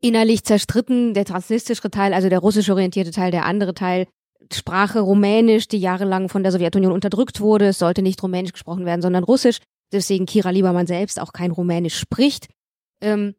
innerlich 0.00 0.42
zerstritten, 0.42 1.14
der 1.14 1.26
transnistrische 1.26 1.90
Teil, 1.92 2.12
also 2.12 2.28
der 2.28 2.40
russisch 2.40 2.70
orientierte 2.70 3.12
Teil, 3.12 3.30
der 3.30 3.44
andere 3.44 3.72
Teil, 3.72 4.08
Sprache 4.52 4.98
Rumänisch, 4.98 5.68
die 5.68 5.78
jahrelang 5.78 6.28
von 6.28 6.42
der 6.42 6.50
Sowjetunion 6.50 6.92
unterdrückt 6.92 7.40
wurde. 7.40 7.68
Es 7.68 7.78
sollte 7.78 8.02
nicht 8.02 8.20
Rumänisch 8.20 8.52
gesprochen 8.52 8.84
werden, 8.84 9.02
sondern 9.02 9.22
Russisch 9.22 9.58
deswegen 9.92 10.26
Kira 10.26 10.50
Liebermann 10.50 10.86
selbst 10.86 11.20
auch 11.20 11.32
kein 11.32 11.50
Rumänisch 11.50 11.98
spricht. 11.98 12.48
Ähm, 13.00 13.34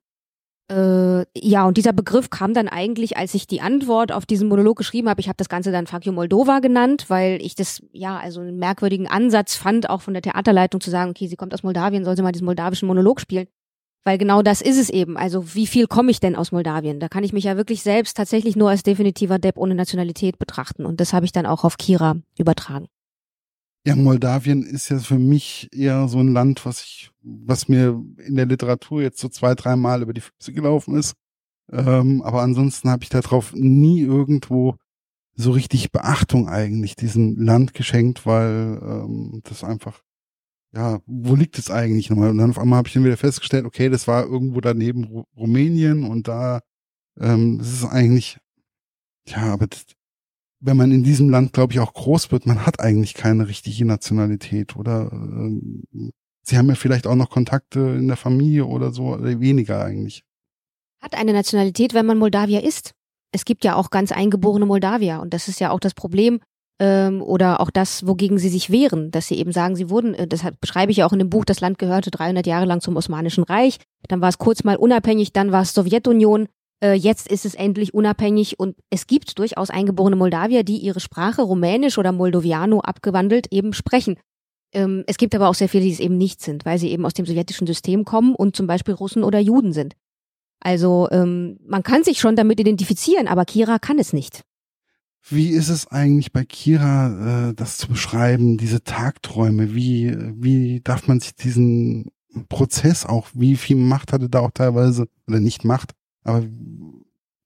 äh, 0.72 1.26
ja, 1.36 1.66
und 1.66 1.78
dieser 1.78 1.94
Begriff 1.94 2.30
kam 2.30 2.54
dann 2.54 2.68
eigentlich, 2.68 3.18
als 3.18 3.34
ich 3.34 3.48
die 3.48 3.62
Antwort 3.62 4.12
auf 4.12 4.26
diesen 4.26 4.48
Monolog 4.48 4.78
geschrieben 4.78 5.10
habe. 5.10 5.20
Ich 5.20 5.28
habe 5.28 5.38
das 5.38 5.50
Ganze 5.50 5.72
dann 5.72 5.88
Fakio 5.88 6.14
Moldova 6.14 6.60
genannt, 6.60 7.06
weil 7.08 7.42
ich 7.42 7.56
das 7.56 7.82
ja 7.92 8.18
also 8.18 8.42
einen 8.42 8.58
merkwürdigen 8.58 9.08
Ansatz 9.08 9.56
fand, 9.56 9.90
auch 9.90 10.02
von 10.02 10.14
der 10.14 10.22
Theaterleitung 10.22 10.80
zu 10.80 10.92
sagen, 10.92 11.10
okay, 11.10 11.28
sie 11.28 11.36
kommt 11.36 11.54
aus 11.54 11.64
Moldawien, 11.64 12.06
soll 12.06 12.16
sie 12.16 12.22
mal 12.22 12.32
diesen 12.32 12.46
moldawischen 12.46 12.88
Monolog 12.88 13.20
spielen. 13.20 13.48
Weil 14.06 14.18
genau 14.18 14.42
das 14.42 14.62
ist 14.62 14.80
es 14.80 14.90
eben. 14.90 15.18
Also 15.18 15.56
wie 15.56 15.68
viel 15.68 15.88
komme 15.88 16.12
ich 16.12 16.20
denn 16.20 16.36
aus 16.36 16.52
Moldawien? 16.52 17.00
Da 17.00 17.10
kann 17.10 17.24
ich 17.24 17.34
mich 17.34 17.44
ja 17.44 17.58
wirklich 17.58 17.82
selbst 17.82 18.16
tatsächlich 18.16 18.56
nur 18.56 18.70
als 18.70 18.84
definitiver 18.84 19.40
Depp 19.40 19.58
ohne 19.58 19.76
Nationalität 19.76 20.40
betrachten. 20.40 20.86
Und 20.86 21.02
das 21.02 21.14
habe 21.14 21.26
ich 21.26 21.32
dann 21.32 21.46
auch 21.46 21.64
auf 21.64 21.78
Kira 21.78 22.16
übertragen. 22.38 22.88
Ja, 23.86 23.96
Moldawien 23.96 24.64
ist 24.64 24.90
ja 24.90 25.00
für 25.00 25.18
mich 25.18 25.70
eher 25.74 26.08
so 26.10 26.20
ein 26.20 26.34
Land, 26.34 26.66
was 26.66 26.82
ich, 26.84 27.12
was 27.22 27.70
mir 27.70 28.04
in 28.18 28.36
der 28.36 28.46
Literatur 28.46 29.02
jetzt 29.02 29.20
so 29.20 29.30
zwei, 29.30 29.56
dreimal 29.56 30.02
über 30.02 30.14
die 30.14 30.22
Füße 30.22 30.54
gelaufen 30.54 30.96
ist. 30.98 31.16
Ähm, 31.72 32.22
aber 32.24 32.42
ansonsten 32.42 32.90
habe 32.90 33.04
ich 33.04 33.10
darauf 33.10 33.54
nie 33.54 34.02
irgendwo 34.02 34.76
so 35.36 35.52
richtig 35.52 35.92
Beachtung 35.92 36.50
eigentlich 36.50 36.96
diesem 36.96 37.38
Land 37.38 37.74
geschenkt, 37.74 38.26
weil 38.26 38.80
ähm, 38.82 39.42
das 39.46 39.64
einfach, 39.64 40.02
ja, 40.74 41.00
wo 41.06 41.36
liegt 41.36 41.58
es 41.58 41.72
eigentlich 41.72 42.10
nochmal? 42.10 42.32
Und 42.32 42.40
dann 42.40 42.50
auf 42.52 42.60
einmal 42.60 42.78
habe 42.80 42.90
ich 42.90 42.94
dann 42.96 43.06
wieder 43.06 43.18
festgestellt, 43.18 43.66
okay, 43.66 43.90
das 43.90 44.08
war 44.08 44.26
irgendwo 44.26 44.62
daneben 44.62 45.06
Ru 45.06 45.24
Rumänien 45.38 46.04
und 46.04 46.28
da, 46.28 46.62
ähm, 47.20 47.60
das 47.60 47.72
ist 47.72 47.86
eigentlich, 47.86 48.40
ja, 49.28 49.54
aber 49.54 49.68
das, 49.68 49.86
wenn 50.60 50.78
man 50.78 50.92
in 50.92 51.04
diesem 51.04 51.30
Land, 51.30 51.54
glaube 51.54 51.74
ich, 51.74 51.80
auch 51.80 51.94
groß 51.94 52.32
wird, 52.32 52.46
man 52.46 52.66
hat 52.66 52.80
eigentlich 52.80 53.14
keine 53.14 53.48
richtige 53.48 53.86
Nationalität 53.86 54.76
oder 54.76 55.10
ähm, 55.12 55.84
sie 56.42 56.58
haben 56.58 56.68
ja 56.68 56.76
vielleicht 56.76 57.08
auch 57.08 57.16
noch 57.16 57.30
Kontakte 57.30 57.80
in 57.80 58.08
der 58.08 58.18
Familie 58.18 58.66
oder 58.66 58.92
so, 58.92 59.14
oder 59.14 59.40
weniger 59.40 59.84
eigentlich. 59.84 60.24
Hat 61.02 61.16
eine 61.16 61.34
Nationalität, 61.34 61.94
wenn 61.94 62.06
man 62.06 62.18
Moldawier 62.18 62.64
ist. 62.64 62.92
Es 63.32 63.46
gibt 63.46 63.64
ja 63.64 63.76
auch 63.76 63.90
ganz 63.90 64.12
eingeborene 64.12 64.66
Moldawier 64.66 65.22
und 65.22 65.34
das 65.34 65.48
ist 65.48 65.60
ja 65.60 65.72
auch 65.72 65.80
das 65.80 65.94
Problem, 65.94 66.40
ähm, 66.80 67.22
oder 67.22 67.60
auch 67.60 67.70
das, 67.70 68.08
wogegen 68.08 68.38
sie 68.38 68.50
sich 68.50 68.72
wehren, 68.72 69.12
dass 69.12 69.28
sie 69.28 69.36
eben 69.36 69.52
sagen, 69.52 69.76
sie 69.76 69.90
wurden, 69.90 70.14
äh, 70.14 70.28
das 70.28 70.44
beschreibe 70.60 70.92
ich 70.92 70.98
ja 70.98 71.06
auch 71.06 71.14
in 71.14 71.20
dem 71.20 71.30
Buch, 71.30 71.46
das 71.46 71.60
Land 71.60 71.78
gehörte 71.78 72.10
300 72.10 72.48
Jahre 72.48 72.66
lang 72.66 72.82
zum 72.82 72.96
Osmanischen 72.96 73.44
Reich, 73.44 73.78
dann 74.08 74.22
war 74.22 74.30
es 74.30 74.38
kurz 74.38 74.64
mal 74.64 74.78
unabhängig, 74.78 75.34
dann 75.34 75.52
war 75.52 75.62
es 75.62 75.74
Sowjetunion, 75.74 76.48
äh, 76.84 76.94
jetzt 76.94 77.28
ist 77.30 77.46
es 77.46 77.56
endlich 77.56 77.94
unabhängig 77.94 78.60
und 78.60 78.76
es 78.90 79.08
gibt 79.08 79.38
durchaus 79.40 79.70
eingeborene 79.70 80.16
Moldawier, 80.16 80.64
die 80.64 80.78
ihre 80.78 81.00
Sprache 81.00 81.42
Rumänisch 81.42 81.98
oder 81.98 82.12
Moldoviano 82.12 82.80
abgewandelt 82.80 83.48
eben 83.52 83.74
sprechen. 83.74 84.18
Ähm, 84.72 85.04
es 85.08 85.18
gibt 85.18 85.36
aber 85.36 85.50
auch 85.50 85.56
sehr 85.56 85.70
viele, 85.70 85.84
die 85.84 85.92
es 85.92 86.00
eben 86.00 86.18
nicht 86.18 86.42
sind, 86.42 86.66
weil 86.66 86.78
sie 86.78 86.92
eben 86.92 87.06
aus 87.06 87.14
dem 87.14 87.26
sowjetischen 87.26 87.68
System 87.68 88.06
kommen 88.06 88.36
und 88.36 88.56
zum 88.56 88.68
Beispiel 88.68 88.94
Russen 88.94 89.24
oder 89.24 89.40
Juden 89.40 89.74
sind. 89.74 89.96
Also 90.62 91.08
ähm, 91.12 91.58
man 91.66 91.84
kann 91.84 92.04
sich 92.04 92.20
schon 92.20 92.36
damit 92.36 92.60
identifizieren, 92.60 93.28
aber 93.28 93.46
Kira 93.46 93.80
kann 93.80 94.00
es 94.00 94.14
nicht. 94.14 94.44
Wie 95.28 95.50
ist 95.50 95.70
es 95.70 95.88
eigentlich 95.88 96.32
bei 96.32 96.46
Kira, 96.46 97.50
äh, 97.50 97.54
das 97.54 97.78
zu 97.78 97.88
beschreiben, 97.88 98.58
diese 98.58 98.84
Tagträume? 98.84 99.74
Wie, 99.76 100.16
wie 100.36 100.82
darf 100.82 101.08
man 101.08 101.20
sich 101.20 101.36
diesen 101.36 102.12
Prozess 102.48 103.06
auch, 103.06 103.28
wie 103.34 103.56
viel 103.56 103.76
Macht 103.76 104.14
hatte 104.14 104.30
da 104.30 104.40
auch 104.40 104.52
teilweise, 104.54 105.08
oder 105.28 105.40
nicht 105.40 105.66
Macht, 105.66 105.94
aber 106.24 106.44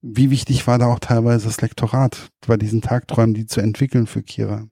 wie 0.02 0.30
wichtig 0.30 0.66
war 0.66 0.78
da 0.78 0.86
auch 0.86 0.98
teilweise 0.98 1.46
das 1.46 1.60
Lektorat 1.60 2.28
bei 2.46 2.56
diesen 2.56 2.82
Tagträumen, 2.82 3.34
die 3.34 3.46
zu 3.46 3.60
entwickeln 3.60 4.06
für 4.06 4.22
Kira? 4.22 4.68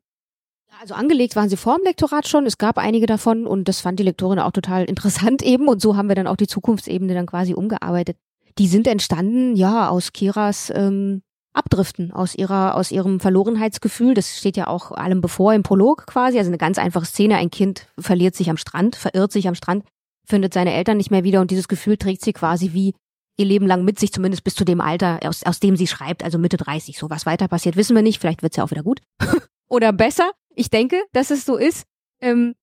Also 0.80 0.94
angelegt 0.94 1.36
waren 1.36 1.48
sie 1.48 1.56
vor 1.56 1.76
dem 1.76 1.84
Lektorat 1.84 2.26
schon. 2.26 2.44
Es 2.44 2.58
gab 2.58 2.76
einige 2.76 3.06
davon 3.06 3.46
und 3.46 3.68
das 3.68 3.80
fand 3.80 3.98
die 3.98 4.04
Lektorin 4.04 4.38
auch 4.38 4.52
total 4.52 4.84
interessant 4.88 5.42
eben. 5.42 5.68
Und 5.68 5.80
so 5.80 5.96
haben 5.96 6.08
wir 6.08 6.16
dann 6.16 6.26
auch 6.26 6.36
die 6.36 6.46
Zukunftsebene 6.46 7.14
dann 7.14 7.26
quasi 7.26 7.54
umgearbeitet. 7.54 8.16
Die 8.58 8.66
sind 8.66 8.86
entstanden, 8.86 9.56
ja, 9.56 9.88
aus 9.88 10.12
Kiras 10.12 10.70
ähm, 10.74 11.22
abdriften 11.54 12.12
aus 12.12 12.34
ihrer, 12.34 12.74
aus 12.74 12.90
ihrem 12.90 13.20
Verlorenheitsgefühl. 13.20 14.14
Das 14.14 14.36
steht 14.38 14.56
ja 14.56 14.66
auch 14.66 14.92
allem 14.92 15.20
bevor 15.20 15.54
im 15.54 15.62
Prolog 15.62 16.06
quasi. 16.06 16.38
Also 16.38 16.50
eine 16.50 16.58
ganz 16.58 16.78
einfache 16.78 17.06
Szene. 17.06 17.36
Ein 17.36 17.50
Kind 17.50 17.86
verliert 17.98 18.34
sich 18.34 18.50
am 18.50 18.56
Strand, 18.56 18.96
verirrt 18.96 19.32
sich 19.32 19.48
am 19.48 19.54
Strand, 19.54 19.84
findet 20.26 20.54
seine 20.54 20.72
Eltern 20.72 20.96
nicht 20.96 21.10
mehr 21.10 21.24
wieder 21.24 21.40
und 21.40 21.50
dieses 21.50 21.68
Gefühl 21.68 21.96
trägt 21.96 22.22
sie 22.22 22.32
quasi 22.32 22.72
wie 22.72 22.94
ihr 23.36 23.46
Leben 23.46 23.66
lang 23.66 23.84
mit 23.84 23.98
sich, 23.98 24.12
zumindest 24.12 24.44
bis 24.44 24.54
zu 24.54 24.64
dem 24.64 24.80
Alter, 24.80 25.20
aus, 25.24 25.42
aus 25.44 25.60
dem 25.60 25.76
sie 25.76 25.86
schreibt, 25.86 26.22
also 26.22 26.38
Mitte 26.38 26.56
30. 26.56 26.98
So 26.98 27.10
was 27.10 27.26
weiter 27.26 27.48
passiert, 27.48 27.76
wissen 27.76 27.96
wir 27.96 28.02
nicht. 28.02 28.20
Vielleicht 28.20 28.42
wird's 28.42 28.56
ja 28.56 28.64
auch 28.64 28.70
wieder 28.70 28.82
gut. 28.82 29.00
Oder 29.68 29.92
besser. 29.92 30.30
Ich 30.54 30.70
denke, 30.70 31.02
dass 31.12 31.30
es 31.30 31.44
so 31.44 31.56
ist. 31.56 31.84
Ähm, 32.20 32.54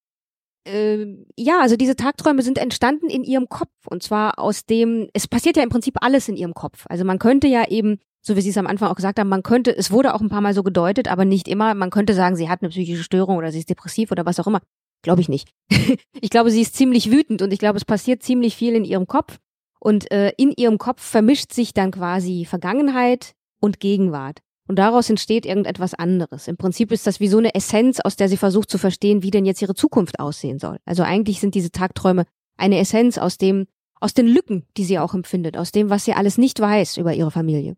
äh, 0.67 1.05
ja, 1.35 1.59
also 1.61 1.75
diese 1.75 1.95
Tagträume 1.95 2.43
sind 2.43 2.57
entstanden 2.57 3.09
in 3.09 3.23
ihrem 3.23 3.49
Kopf. 3.49 3.71
Und 3.89 4.03
zwar 4.03 4.38
aus 4.38 4.65
dem, 4.65 5.09
es 5.13 5.27
passiert 5.27 5.57
ja 5.57 5.63
im 5.63 5.69
Prinzip 5.69 5.95
alles 6.01 6.29
in 6.29 6.38
ihrem 6.38 6.53
Kopf. 6.53 6.85
Also 6.88 7.03
man 7.03 7.19
könnte 7.19 7.47
ja 7.47 7.67
eben 7.67 7.99
so 8.21 8.35
wie 8.35 8.41
Sie 8.41 8.49
es 8.49 8.57
am 8.57 8.67
Anfang 8.67 8.89
auch 8.89 8.95
gesagt 8.95 9.19
haben, 9.19 9.29
man 9.29 9.43
könnte, 9.43 9.75
es 9.75 9.91
wurde 9.91 10.13
auch 10.13 10.21
ein 10.21 10.29
paar 10.29 10.41
Mal 10.41 10.53
so 10.53 10.63
gedeutet, 10.63 11.07
aber 11.07 11.25
nicht 11.25 11.47
immer. 11.47 11.73
Man 11.73 11.89
könnte 11.89 12.13
sagen, 12.13 12.35
sie 12.35 12.49
hat 12.49 12.61
eine 12.61 12.69
psychische 12.69 13.03
Störung 13.03 13.38
oder 13.38 13.51
sie 13.51 13.59
ist 13.59 13.69
depressiv 13.69 14.11
oder 14.11 14.25
was 14.25 14.39
auch 14.39 14.47
immer. 14.47 14.61
Glaube 15.01 15.21
ich 15.21 15.29
nicht. 15.29 15.49
ich 16.21 16.29
glaube, 16.29 16.51
sie 16.51 16.61
ist 16.61 16.75
ziemlich 16.75 17.11
wütend 17.11 17.41
und 17.41 17.53
ich 17.53 17.59
glaube, 17.59 17.77
es 17.77 17.85
passiert 17.85 18.21
ziemlich 18.21 18.55
viel 18.55 18.75
in 18.75 18.83
ihrem 18.83 19.07
Kopf. 19.07 19.39
Und 19.79 20.12
äh, 20.12 20.33
in 20.38 20.51
ihrem 20.51 20.77
Kopf 20.77 21.01
vermischt 21.01 21.53
sich 21.53 21.74
dann 21.74 21.91
quasi 21.91 22.45
Vergangenheit 22.45 23.33
und 23.59 23.79
Gegenwart. 23.79 24.39
Und 24.67 24.77
daraus 24.77 25.09
entsteht 25.09 25.45
irgendetwas 25.45 25.95
anderes. 25.95 26.48
Im 26.48 26.57
Prinzip 26.57 26.91
ist 26.91 27.07
das 27.07 27.19
wie 27.19 27.27
so 27.27 27.39
eine 27.39 27.55
Essenz, 27.55 28.00
aus 28.00 28.17
der 28.17 28.29
sie 28.29 28.38
versucht 28.38 28.69
zu 28.69 28.77
verstehen, 28.77 29.24
wie 29.24 29.31
denn 29.31 29.45
jetzt 29.45 29.62
ihre 29.62 29.74
Zukunft 29.74 30.19
aussehen 30.19 30.59
soll. 30.59 30.77
Also 30.86 31.01
eigentlich 31.01 31.39
sind 31.39 31.55
diese 31.55 31.71
Tagträume 31.71 32.25
eine 32.55 32.77
Essenz 32.77 33.17
aus 33.17 33.38
dem, 33.38 33.65
aus 34.00 34.13
den 34.13 34.27
Lücken, 34.27 34.67
die 34.77 34.83
sie 34.83 35.00
auch 35.00 35.15
empfindet, 35.15 35.57
aus 35.57 35.71
dem, 35.71 35.89
was 35.89 36.05
sie 36.05 36.13
alles 36.13 36.38
nicht 36.38 36.59
weiß 36.59 36.98
über 36.98 37.15
ihre 37.15 37.31
Familie. 37.31 37.77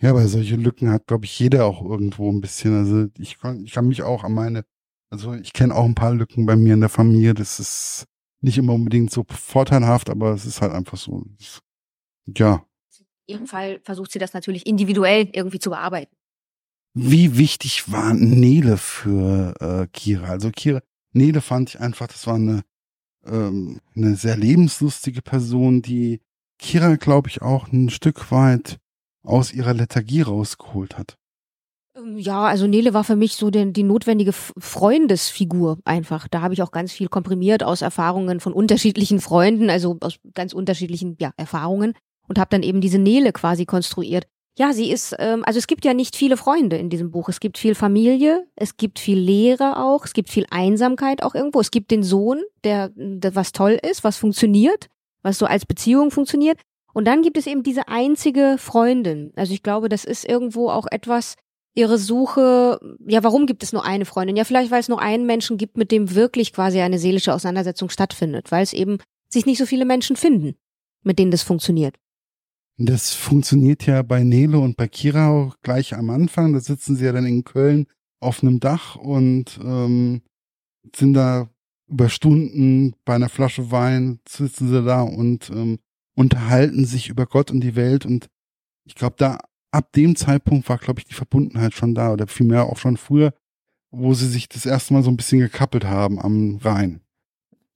Ja, 0.00 0.10
aber 0.10 0.26
solche 0.28 0.56
Lücken 0.56 0.90
hat, 0.90 1.06
glaube 1.06 1.24
ich, 1.24 1.38
jeder 1.38 1.64
auch 1.64 1.82
irgendwo 1.82 2.30
ein 2.30 2.42
bisschen. 2.42 2.76
Also 2.76 3.06
ich 3.18 3.38
kann, 3.38 3.64
ich 3.64 3.72
kann 3.72 3.88
mich 3.88 4.02
auch 4.02 4.24
an 4.24 4.34
meine, 4.34 4.64
also 5.10 5.32
ich 5.32 5.52
kenne 5.52 5.74
auch 5.74 5.84
ein 5.84 5.94
paar 5.94 6.12
Lücken 6.12 6.44
bei 6.44 6.56
mir 6.56 6.74
in 6.74 6.80
der 6.80 6.90
Familie. 6.90 7.32
Das 7.32 7.58
ist 7.60 8.04
nicht 8.44 8.58
immer 8.58 8.74
unbedingt 8.74 9.10
so 9.10 9.24
vorteilhaft, 9.28 10.10
aber 10.10 10.32
es 10.32 10.44
ist 10.44 10.60
halt 10.60 10.72
einfach 10.72 10.98
so. 10.98 11.24
Ja. 12.26 12.64
In 13.26 13.34
ihrem 13.34 13.46
Fall 13.46 13.80
versucht 13.82 14.12
sie 14.12 14.18
das 14.18 14.34
natürlich 14.34 14.66
individuell 14.66 15.30
irgendwie 15.32 15.58
zu 15.58 15.70
bearbeiten. 15.70 16.14
Wie 16.92 17.38
wichtig 17.38 17.90
war 17.90 18.12
Nele 18.12 18.76
für 18.76 19.54
äh, 19.60 19.86
Kira? 19.92 20.28
Also 20.28 20.50
Kira, 20.50 20.80
Nele 21.12 21.40
fand 21.40 21.70
ich 21.70 21.80
einfach, 21.80 22.06
das 22.06 22.26
war 22.26 22.34
eine, 22.34 22.62
ähm, 23.24 23.80
eine 23.96 24.14
sehr 24.14 24.36
lebenslustige 24.36 25.22
Person, 25.22 25.80
die 25.80 26.20
Kira, 26.58 26.96
glaube 26.96 27.30
ich, 27.30 27.40
auch 27.40 27.72
ein 27.72 27.88
Stück 27.88 28.30
weit 28.30 28.78
aus 29.22 29.52
ihrer 29.52 29.72
Lethargie 29.72 30.20
rausgeholt 30.20 30.98
hat. 30.98 31.16
Ja, 32.16 32.42
also 32.44 32.66
Nele 32.66 32.92
war 32.92 33.04
für 33.04 33.16
mich 33.16 33.36
so 33.36 33.50
den, 33.50 33.72
die 33.72 33.82
notwendige 33.82 34.32
Freundesfigur 34.32 35.78
einfach. 35.84 36.28
Da 36.28 36.42
habe 36.42 36.54
ich 36.54 36.62
auch 36.62 36.70
ganz 36.70 36.92
viel 36.92 37.08
komprimiert 37.08 37.62
aus 37.62 37.82
Erfahrungen 37.82 38.40
von 38.40 38.52
unterschiedlichen 38.52 39.20
Freunden, 39.20 39.70
also 39.70 39.96
aus 40.00 40.16
ganz 40.34 40.52
unterschiedlichen 40.52 41.16
ja, 41.18 41.32
Erfahrungen 41.36 41.94
und 42.28 42.38
habe 42.38 42.50
dann 42.50 42.62
eben 42.62 42.80
diese 42.80 42.98
Nele 42.98 43.32
quasi 43.32 43.64
konstruiert. 43.64 44.26
Ja, 44.56 44.72
sie 44.72 44.90
ist, 44.90 45.16
ähm, 45.18 45.42
also 45.44 45.58
es 45.58 45.66
gibt 45.66 45.84
ja 45.84 45.94
nicht 45.94 46.14
viele 46.14 46.36
Freunde 46.36 46.76
in 46.76 46.88
diesem 46.88 47.10
Buch. 47.10 47.28
Es 47.28 47.40
gibt 47.40 47.58
viel 47.58 47.74
Familie, 47.74 48.46
es 48.54 48.76
gibt 48.76 48.98
viel 48.98 49.18
Lehre 49.18 49.82
auch, 49.82 50.04
es 50.04 50.12
gibt 50.12 50.30
viel 50.30 50.46
Einsamkeit 50.50 51.22
auch 51.22 51.34
irgendwo. 51.34 51.60
Es 51.60 51.70
gibt 51.70 51.90
den 51.90 52.04
Sohn, 52.04 52.42
der, 52.62 52.90
der 52.94 53.34
was 53.34 53.52
toll 53.52 53.78
ist, 53.82 54.04
was 54.04 54.16
funktioniert, 54.16 54.88
was 55.22 55.38
so 55.38 55.46
als 55.46 55.66
Beziehung 55.66 56.10
funktioniert. 56.10 56.60
Und 56.92 57.06
dann 57.06 57.22
gibt 57.22 57.36
es 57.36 57.48
eben 57.48 57.64
diese 57.64 57.88
einzige 57.88 58.56
Freundin. 58.58 59.32
Also 59.34 59.52
ich 59.52 59.64
glaube, 59.64 59.88
das 59.88 60.04
ist 60.04 60.24
irgendwo 60.24 60.70
auch 60.70 60.86
etwas, 60.88 61.34
ihre 61.74 61.98
Suche, 61.98 62.78
ja, 63.06 63.22
warum 63.22 63.46
gibt 63.46 63.62
es 63.62 63.72
nur 63.72 63.84
eine 63.84 64.04
Freundin? 64.04 64.36
Ja, 64.36 64.44
vielleicht, 64.44 64.70
weil 64.70 64.80
es 64.80 64.88
nur 64.88 65.00
einen 65.00 65.26
Menschen 65.26 65.58
gibt, 65.58 65.76
mit 65.76 65.90
dem 65.90 66.14
wirklich 66.14 66.52
quasi 66.52 66.80
eine 66.80 66.98
seelische 66.98 67.34
Auseinandersetzung 67.34 67.90
stattfindet, 67.90 68.52
weil 68.52 68.62
es 68.62 68.72
eben 68.72 68.98
sich 69.28 69.44
nicht 69.46 69.58
so 69.58 69.66
viele 69.66 69.84
Menschen 69.84 70.16
finden, 70.16 70.54
mit 71.02 71.18
denen 71.18 71.32
das 71.32 71.42
funktioniert. 71.42 71.96
Das 72.76 73.14
funktioniert 73.14 73.86
ja 73.86 74.02
bei 74.02 74.24
Nele 74.24 74.58
und 74.58 74.76
bei 74.76 74.88
Kira 74.88 75.30
auch 75.30 75.56
gleich 75.62 75.94
am 75.94 76.10
Anfang. 76.10 76.52
Da 76.52 76.60
sitzen 76.60 76.96
sie 76.96 77.04
ja 77.04 77.12
dann 77.12 77.26
in 77.26 77.44
Köln 77.44 77.86
auf 78.20 78.42
einem 78.42 78.58
Dach 78.58 78.96
und 78.96 79.60
ähm, 79.62 80.22
sind 80.94 81.14
da 81.14 81.48
über 81.88 82.08
Stunden 82.08 82.94
bei 83.04 83.14
einer 83.14 83.28
Flasche 83.28 83.70
Wein, 83.70 84.20
sitzen 84.28 84.68
sie 84.68 84.82
da 84.82 85.02
und 85.02 85.50
ähm, 85.50 85.78
unterhalten 86.16 86.84
sich 86.84 87.08
über 87.08 87.26
Gott 87.26 87.50
und 87.50 87.60
die 87.60 87.76
Welt 87.76 88.06
und 88.06 88.28
ich 88.86 88.94
glaube, 88.94 89.16
da 89.18 89.38
ab 89.74 89.92
dem 89.92 90.16
Zeitpunkt 90.16 90.68
war, 90.68 90.78
glaube 90.78 91.00
ich, 91.00 91.06
die 91.06 91.14
Verbundenheit 91.14 91.74
schon 91.74 91.94
da 91.94 92.12
oder 92.12 92.26
vielmehr 92.26 92.66
auch 92.66 92.78
schon 92.78 92.96
früher, 92.96 93.34
wo 93.90 94.14
sie 94.14 94.28
sich 94.28 94.48
das 94.48 94.66
erste 94.66 94.94
Mal 94.94 95.02
so 95.02 95.10
ein 95.10 95.16
bisschen 95.16 95.40
gekappelt 95.40 95.84
haben 95.84 96.20
am 96.20 96.56
Rhein. 96.62 97.00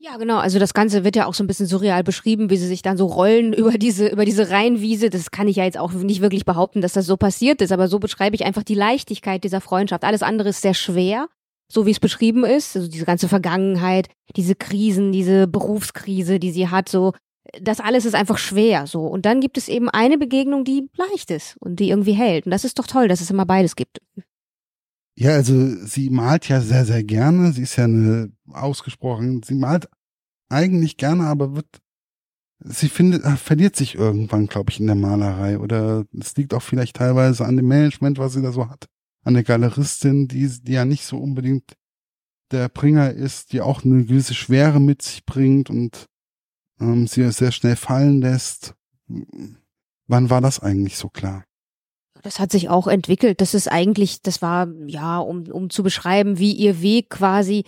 Ja, 0.00 0.16
genau. 0.16 0.38
Also 0.38 0.60
das 0.60 0.74
Ganze 0.74 1.02
wird 1.02 1.16
ja 1.16 1.26
auch 1.26 1.34
so 1.34 1.42
ein 1.42 1.48
bisschen 1.48 1.66
surreal 1.66 2.04
beschrieben, 2.04 2.50
wie 2.50 2.56
sie 2.56 2.68
sich 2.68 2.82
dann 2.82 2.96
so 2.96 3.06
rollen 3.06 3.52
über 3.54 3.72
diese, 3.72 4.08
über 4.08 4.24
diese 4.24 4.50
Rheinwiese. 4.50 5.10
Das 5.10 5.32
kann 5.32 5.48
ich 5.48 5.56
ja 5.56 5.64
jetzt 5.64 5.78
auch 5.78 5.92
nicht 5.92 6.20
wirklich 6.20 6.44
behaupten, 6.44 6.80
dass 6.80 6.92
das 6.92 7.06
so 7.06 7.16
passiert 7.16 7.60
ist, 7.60 7.72
aber 7.72 7.88
so 7.88 7.98
beschreibe 7.98 8.36
ich 8.36 8.44
einfach 8.44 8.62
die 8.62 8.74
Leichtigkeit 8.74 9.42
dieser 9.42 9.60
Freundschaft. 9.60 10.04
Alles 10.04 10.22
andere 10.22 10.50
ist 10.50 10.62
sehr 10.62 10.74
schwer, 10.74 11.28
so 11.70 11.84
wie 11.84 11.90
es 11.90 12.00
beschrieben 12.00 12.44
ist. 12.44 12.76
Also 12.76 12.88
diese 12.88 13.06
ganze 13.06 13.28
Vergangenheit, 13.28 14.08
diese 14.36 14.54
Krisen, 14.54 15.10
diese 15.10 15.48
Berufskrise, 15.48 16.38
die 16.38 16.52
sie 16.52 16.68
hat, 16.68 16.88
so 16.88 17.12
das 17.60 17.80
alles 17.80 18.04
ist 18.04 18.14
einfach 18.14 18.38
schwer 18.38 18.86
so. 18.86 19.06
Und 19.06 19.24
dann 19.26 19.40
gibt 19.40 19.58
es 19.58 19.68
eben 19.68 19.88
eine 19.88 20.18
Begegnung, 20.18 20.64
die 20.64 20.88
leicht 20.96 21.30
ist 21.30 21.56
und 21.58 21.80
die 21.80 21.90
irgendwie 21.90 22.12
hält. 22.12 22.46
Und 22.46 22.52
das 22.52 22.64
ist 22.64 22.78
doch 22.78 22.86
toll, 22.86 23.08
dass 23.08 23.20
es 23.20 23.30
immer 23.30 23.46
beides 23.46 23.76
gibt. 23.76 24.00
Ja, 25.16 25.32
also 25.32 25.74
sie 25.84 26.10
malt 26.10 26.48
ja 26.48 26.60
sehr, 26.60 26.84
sehr 26.84 27.02
gerne. 27.02 27.52
Sie 27.52 27.62
ist 27.62 27.76
ja 27.76 27.84
eine 27.84 28.30
ausgesprochen, 28.52 29.42
sie 29.42 29.54
malt 29.54 29.88
eigentlich 30.48 30.96
gerne, 30.96 31.24
aber 31.24 31.56
wird, 31.56 31.66
sie 32.60 32.88
findet, 32.88 33.24
äh, 33.24 33.36
verliert 33.36 33.76
sich 33.76 33.96
irgendwann, 33.96 34.46
glaube 34.46 34.70
ich, 34.70 34.80
in 34.80 34.86
der 34.86 34.94
Malerei. 34.94 35.58
Oder 35.58 36.04
es 36.18 36.36
liegt 36.36 36.54
auch 36.54 36.62
vielleicht 36.62 36.96
teilweise 36.96 37.44
an 37.44 37.56
dem 37.56 37.66
Management, 37.66 38.18
was 38.18 38.34
sie 38.34 38.42
da 38.42 38.52
so 38.52 38.68
hat. 38.68 38.86
An 39.24 39.34
der 39.34 39.42
Galeristin, 39.42 40.28
die, 40.28 40.48
die 40.48 40.72
ja 40.72 40.84
nicht 40.84 41.04
so 41.04 41.18
unbedingt 41.18 41.76
der 42.50 42.68
Bringer 42.68 43.10
ist, 43.10 43.52
die 43.52 43.60
auch 43.60 43.84
eine 43.84 44.04
gewisse 44.04 44.34
Schwere 44.34 44.80
mit 44.80 45.02
sich 45.02 45.26
bringt 45.26 45.68
und 45.68 46.06
ähm, 46.80 47.06
sie 47.06 47.30
sehr 47.32 47.52
schnell 47.52 47.76
fallen 47.76 48.20
lässt. 48.20 48.74
Wann 50.06 50.30
war 50.30 50.40
das 50.40 50.60
eigentlich 50.60 50.96
so 50.96 51.08
klar? 51.08 51.44
Das 52.22 52.40
hat 52.40 52.50
sich 52.50 52.68
auch 52.68 52.86
entwickelt. 52.86 53.40
Das 53.40 53.54
ist 53.54 53.70
eigentlich, 53.70 54.22
das 54.22 54.42
war, 54.42 54.68
ja, 54.86 55.18
um, 55.18 55.46
um 55.50 55.70
zu 55.70 55.82
beschreiben, 55.82 56.38
wie 56.38 56.52
ihr 56.52 56.82
Weg 56.82 57.10
quasi, 57.10 57.64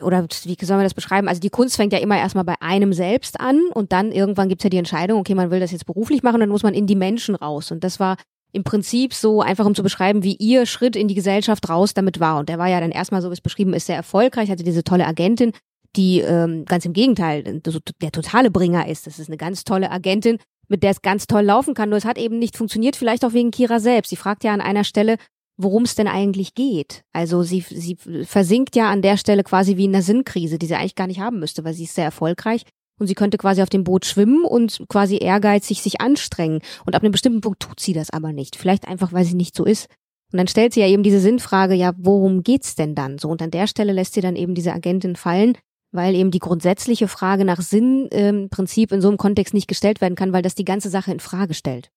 oder 0.00 0.26
wie 0.44 0.64
soll 0.64 0.76
man 0.76 0.84
das 0.84 0.94
beschreiben? 0.94 1.28
Also 1.28 1.40
die 1.40 1.50
Kunst 1.50 1.76
fängt 1.76 1.92
ja 1.92 1.98
immer 1.98 2.18
erstmal 2.18 2.44
bei 2.44 2.54
einem 2.60 2.92
selbst 2.92 3.40
an 3.40 3.60
und 3.74 3.92
dann 3.92 4.10
irgendwann 4.10 4.48
gibt's 4.48 4.64
ja 4.64 4.70
die 4.70 4.78
Entscheidung, 4.78 5.20
okay, 5.20 5.34
man 5.34 5.50
will 5.50 5.60
das 5.60 5.72
jetzt 5.72 5.86
beruflich 5.86 6.22
machen, 6.22 6.40
dann 6.40 6.48
muss 6.48 6.62
man 6.62 6.74
in 6.74 6.86
die 6.86 6.96
Menschen 6.96 7.34
raus. 7.34 7.70
Und 7.70 7.84
das 7.84 8.00
war 8.00 8.16
im 8.52 8.64
Prinzip 8.64 9.14
so 9.14 9.40
einfach, 9.40 9.64
um 9.64 9.74
zu 9.74 9.82
beschreiben, 9.82 10.22
wie 10.22 10.36
ihr 10.36 10.66
Schritt 10.66 10.96
in 10.96 11.08
die 11.08 11.14
Gesellschaft 11.14 11.68
raus 11.68 11.94
damit 11.94 12.20
war. 12.20 12.38
Und 12.38 12.48
der 12.48 12.58
war 12.58 12.68
ja 12.68 12.80
dann 12.80 12.90
erstmal 12.90 13.22
so, 13.22 13.30
wie 13.30 13.34
es 13.34 13.40
beschrieben 13.40 13.72
ist, 13.72 13.86
sehr 13.86 13.96
erfolgreich, 13.96 14.50
hatte 14.50 14.64
diese 14.64 14.84
tolle 14.84 15.06
Agentin, 15.06 15.52
die 15.96 16.20
ähm, 16.20 16.64
ganz 16.64 16.84
im 16.84 16.92
Gegenteil 16.92 17.60
der 18.00 18.12
totale 18.12 18.50
Bringer 18.50 18.88
ist. 18.88 19.06
Das 19.06 19.18
ist 19.18 19.28
eine 19.28 19.36
ganz 19.36 19.64
tolle 19.64 19.90
Agentin, 19.90 20.38
mit 20.68 20.82
der 20.82 20.90
es 20.90 21.02
ganz 21.02 21.26
toll 21.26 21.42
laufen 21.42 21.74
kann. 21.74 21.90
Nur 21.90 21.98
es 21.98 22.04
hat 22.04 22.18
eben 22.18 22.38
nicht 22.38 22.56
funktioniert, 22.56 22.96
vielleicht 22.96 23.24
auch 23.24 23.32
wegen 23.32 23.50
Kira 23.50 23.80
selbst. 23.80 24.10
Sie 24.10 24.16
fragt 24.16 24.44
ja 24.44 24.52
an 24.52 24.60
einer 24.60 24.84
Stelle, 24.84 25.16
worum 25.56 25.82
es 25.82 25.94
denn 25.94 26.08
eigentlich 26.08 26.54
geht. 26.54 27.02
Also 27.12 27.42
sie, 27.42 27.60
sie 27.60 27.96
versinkt 28.24 28.74
ja 28.74 28.90
an 28.90 29.02
der 29.02 29.16
Stelle 29.16 29.44
quasi 29.44 29.76
wie 29.76 29.84
in 29.84 29.94
einer 29.94 30.02
Sinnkrise, 30.02 30.58
die 30.58 30.66
sie 30.66 30.74
eigentlich 30.74 30.94
gar 30.94 31.06
nicht 31.06 31.20
haben 31.20 31.38
müsste, 31.38 31.64
weil 31.64 31.74
sie 31.74 31.84
ist 31.84 31.94
sehr 31.94 32.04
erfolgreich 32.04 32.62
und 32.98 33.06
sie 33.06 33.14
könnte 33.14 33.38
quasi 33.38 33.62
auf 33.62 33.68
dem 33.68 33.84
Boot 33.84 34.06
schwimmen 34.06 34.44
und 34.44 34.84
quasi 34.88 35.18
ehrgeizig 35.18 35.82
sich 35.82 36.00
anstrengen. 36.00 36.60
Und 36.86 36.94
ab 36.94 37.02
einem 37.02 37.12
bestimmten 37.12 37.40
Punkt 37.40 37.60
tut 37.60 37.80
sie 37.80 37.92
das 37.92 38.10
aber 38.10 38.32
nicht. 38.32 38.56
Vielleicht 38.56 38.88
einfach, 38.88 39.12
weil 39.12 39.24
sie 39.24 39.34
nicht 39.34 39.54
so 39.54 39.64
ist. 39.64 39.88
Und 40.32 40.38
dann 40.38 40.48
stellt 40.48 40.72
sie 40.72 40.80
ja 40.80 40.86
eben 40.86 41.02
diese 41.02 41.20
Sinnfrage, 41.20 41.74
ja, 41.74 41.92
worum 41.98 42.42
geht's 42.42 42.74
denn 42.74 42.94
dann 42.94 43.18
so? 43.18 43.28
Und 43.28 43.42
an 43.42 43.50
der 43.50 43.66
Stelle 43.66 43.92
lässt 43.92 44.14
sie 44.14 44.22
dann 44.22 44.36
eben 44.36 44.54
diese 44.54 44.72
Agentin 44.72 45.16
fallen, 45.16 45.58
weil 45.92 46.14
eben 46.14 46.30
die 46.30 46.38
grundsätzliche 46.38 47.06
Frage 47.06 47.44
nach 47.44 47.60
Sinn 47.60 48.06
im 48.06 48.48
Prinzip 48.48 48.92
in 48.92 49.00
so 49.00 49.08
einem 49.08 49.18
Kontext 49.18 49.54
nicht 49.54 49.68
gestellt 49.68 50.00
werden 50.00 50.16
kann, 50.16 50.32
weil 50.32 50.42
das 50.42 50.54
die 50.54 50.64
ganze 50.64 50.90
Sache 50.90 51.12
in 51.12 51.20
Frage 51.20 51.54
stellt. 51.54 51.92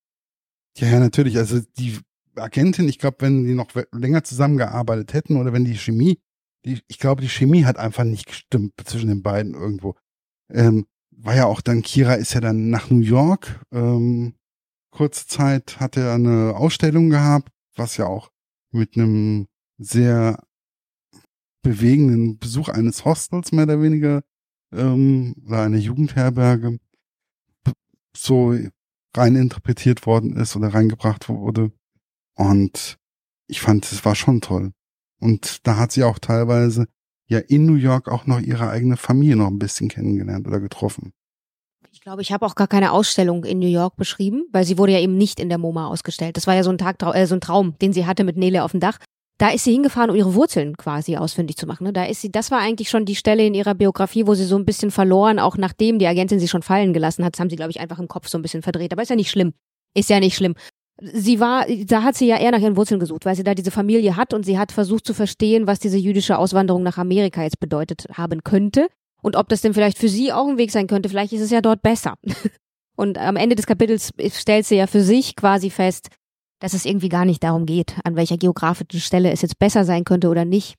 Ja, 0.78 0.88
ja, 0.88 1.00
natürlich. 1.00 1.38
Also 1.38 1.62
die 1.78 2.00
Agentin, 2.36 2.90
ich 2.90 3.00
glaube, 3.00 3.18
wenn 3.22 3.46
die 3.46 3.54
noch 3.54 3.70
länger 3.94 4.24
zusammengearbeitet 4.24 5.14
hätten 5.14 5.38
oder 5.38 5.54
wenn 5.54 5.66
die 5.66 5.78
Chemie, 5.78 6.20
die, 6.66 6.82
ich 6.88 7.00
glaube, 7.00 7.22
die 7.22 7.30
Chemie 7.30 7.66
hat 7.66 7.78
einfach 7.78 8.04
nicht 8.04 8.28
gestimmt 8.28 8.74
zwischen 8.84 9.08
den 9.08 9.24
beiden 9.24 9.54
irgendwo. 9.54 9.96
Ähm, 10.50 10.86
war 11.12 11.36
ja 11.36 11.46
auch 11.46 11.62
dann, 11.62 11.82
Kira 11.82 12.16
ist 12.16 12.34
ja 12.34 12.42
dann 12.42 12.70
nach 12.70 12.90
New 12.90 13.00
York. 13.00 13.62
Ähm, 13.72 14.36
kurze 14.92 15.28
Zeit 15.28 15.80
hat 15.80 15.96
er 15.96 16.14
eine 16.14 16.56
Ausstellung 16.56 17.10
gehabt, 17.10 17.50
was 17.76 17.98
ja 17.98 18.06
auch 18.08 18.32
mit 18.72 18.98
einem 18.98 19.48
sehr 19.78 20.44
bewegenden 21.66 22.38
Besuch 22.38 22.70
eines 22.70 23.06
Hostels 23.06 23.52
mehr 23.52 23.64
oder 23.64 23.82
weniger 23.82 24.22
ähm, 24.72 25.36
oder 25.48 25.64
einer 25.64 25.78
Jugendherberge 25.78 26.78
so 28.16 28.56
rein 29.16 29.36
interpretiert 29.36 30.06
worden 30.06 30.36
ist 30.36 30.56
oder 30.56 30.74
reingebracht 30.74 31.28
wurde. 31.28 31.72
Und 32.36 32.98
ich 33.48 33.62
fand, 33.62 33.92
es 33.92 34.06
war 34.06 34.16
schon 34.16 34.42
toll. 34.42 34.74
Und 35.20 35.66
da 35.66 35.78
hat 35.78 35.92
sie 35.92 36.04
auch 36.04 36.20
teilweise 36.20 36.86
ja 37.28 37.40
in 37.40 37.66
New 37.66 37.76
York 37.76 38.10
auch 38.10 38.28
noch 38.28 38.40
ihre 38.40 38.70
eigene 38.70 38.96
Familie 38.96 39.36
noch 39.36 39.48
ein 39.48 39.58
bisschen 39.58 39.90
kennengelernt 39.90 40.48
oder 40.48 40.60
getroffen. 40.60 41.14
Ich 41.92 42.02
glaube, 42.02 42.22
ich 42.22 42.32
habe 42.32 42.46
auch 42.46 42.54
gar 42.54 42.68
keine 42.68 42.92
Ausstellung 42.92 43.44
in 43.44 43.58
New 43.58 43.68
York 43.68 43.96
beschrieben, 43.96 44.44
weil 44.52 44.66
sie 44.66 44.78
wurde 44.78 44.92
ja 44.92 45.00
eben 45.00 45.18
nicht 45.18 45.40
in 45.40 45.50
der 45.50 45.58
MoMA 45.58 45.88
ausgestellt. 45.88 46.38
Das 46.38 46.46
war 46.46 46.54
ja 46.54 46.62
so 46.62 46.70
ein 46.70 46.78
Tag, 46.78 47.02
äh, 47.02 47.26
so 47.26 47.34
ein 47.34 47.42
Traum, 47.42 47.76
den 47.80 47.92
sie 47.92 48.06
hatte 48.06 48.24
mit 48.24 48.38
Nele 48.38 48.64
auf 48.64 48.72
dem 48.72 48.82
Dach. 48.82 49.00
Da 49.38 49.50
ist 49.50 49.66
sie 49.66 49.74
hingefahren, 49.74 50.10
um 50.10 50.16
ihre 50.16 50.34
Wurzeln 50.34 50.78
quasi 50.78 51.18
ausfindig 51.18 51.58
zu 51.58 51.68
machen. 51.68 51.84
Ne? 51.84 51.94
Da 51.94 52.06
ist 52.06 52.22
sie, 52.22 52.32
das 52.32 52.52
war 52.52 52.60
eigentlich 52.60 52.90
schon 52.90 53.06
die 53.06 53.16
Stelle 53.16 53.46
in 53.46 53.54
ihrer 53.54 53.76
Biografie, 53.76 54.28
wo 54.28 54.34
sie 54.34 54.46
so 54.46 54.58
ein 54.58 54.66
bisschen 54.66 54.92
verloren, 54.92 55.40
auch 55.40 55.58
nachdem 55.58 56.00
die 56.00 56.08
Agentin 56.08 56.40
sie 56.40 56.48
schon 56.48 56.62
fallen 56.62 56.94
gelassen 56.94 57.26
hat, 57.26 57.36
das 57.36 57.42
haben 57.42 57.50
sie, 57.50 57.58
glaube 57.58 57.72
ich, 57.72 57.82
einfach 57.82 58.00
im 58.00 58.08
Kopf 58.08 58.30
so 58.30 58.38
ein 58.38 58.42
bisschen 58.42 58.62
verdreht. 58.62 58.94
Aber 58.94 59.02
ist 59.02 59.10
ja 59.10 59.16
nicht 59.16 59.32
schlimm. 59.32 59.54
Ist 59.94 60.10
ja 60.10 60.20
nicht 60.20 60.36
schlimm 60.36 60.56
sie 61.02 61.40
war, 61.40 61.66
da 61.86 62.04
hat 62.04 62.16
sie 62.16 62.28
ja 62.28 62.38
eher 62.38 62.52
nach 62.52 62.60
ihren 62.60 62.78
Wurzeln 62.78 63.00
gesucht, 63.00 63.26
weil 63.26 63.36
sie 63.36 63.44
da 63.44 63.54
diese 63.54 63.72
Familie 63.72 64.16
hat 64.16 64.34
und 64.34 64.46
sie 64.46 64.58
hat 64.58 64.72
versucht 64.72 65.06
zu 65.06 65.14
verstehen, 65.14 65.68
was 65.68 65.80
diese 65.80 65.98
jüdische 65.98 66.38
Auswanderung 66.38 66.84
nach 66.84 66.98
Amerika 66.98 67.44
jetzt 67.44 67.60
bedeutet 67.60 68.06
haben 68.14 68.44
könnte 68.44 68.88
und 69.22 69.36
ob 69.36 69.50
das 69.50 69.62
denn 69.62 69.74
vielleicht 69.74 69.98
für 69.98 70.10
sie 70.10 70.32
auch 70.32 70.48
ein 70.48 70.58
Weg 70.58 70.72
sein 70.72 70.88
könnte. 70.88 71.10
Vielleicht 71.10 71.34
ist 71.34 71.42
es 71.42 71.52
ja 71.52 71.62
dort 71.62 71.82
besser. 71.82 72.16
Und 72.98 73.18
am 73.18 73.36
Ende 73.36 73.58
des 73.58 73.68
Kapitels 73.68 74.14
stellt 74.40 74.66
sie 74.66 74.78
ja 74.78 74.88
für 74.88 75.02
sich 75.02 75.36
quasi 75.36 75.70
fest, 75.70 76.08
dass 76.60 76.74
es 76.74 76.86
irgendwie 76.86 77.10
gar 77.10 77.26
nicht 77.26 77.44
darum 77.44 77.66
geht, 77.66 77.96
an 78.04 78.16
welcher 78.16 78.38
geografischen 78.38 79.00
Stelle 79.00 79.32
es 79.32 79.42
jetzt 79.42 79.60
besser 79.60 79.86
sein 79.86 80.04
könnte 80.04 80.30
oder 80.30 80.46
nicht. 80.46 80.76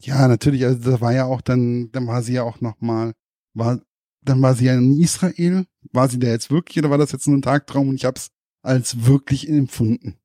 Ja, 0.00 0.28
natürlich. 0.28 0.64
Also 0.64 0.90
das 0.90 1.00
war 1.00 1.12
ja 1.12 1.24
auch 1.24 1.40
dann, 1.40 1.90
dann 1.92 2.06
war 2.06 2.22
sie 2.22 2.34
ja 2.34 2.42
auch 2.42 2.60
nochmal, 2.60 3.12
war, 3.54 3.80
dann 4.22 4.42
war 4.42 4.54
sie 4.54 4.66
ja 4.66 4.74
in 4.74 5.00
Israel. 5.00 5.66
War 5.92 6.08
sie 6.08 6.18
da 6.18 6.28
jetzt 6.28 6.50
wirklich 6.50 6.78
oder 6.78 6.90
war 6.90 6.98
das 6.98 7.12
jetzt 7.12 7.26
nur 7.26 7.36
ein 7.36 7.42
Tagtraum 7.42 7.88
und 7.88 7.94
ich 7.96 8.04
hab's 8.04 8.28
als 8.62 9.06
wirklich 9.06 9.48
empfunden. 9.48 10.16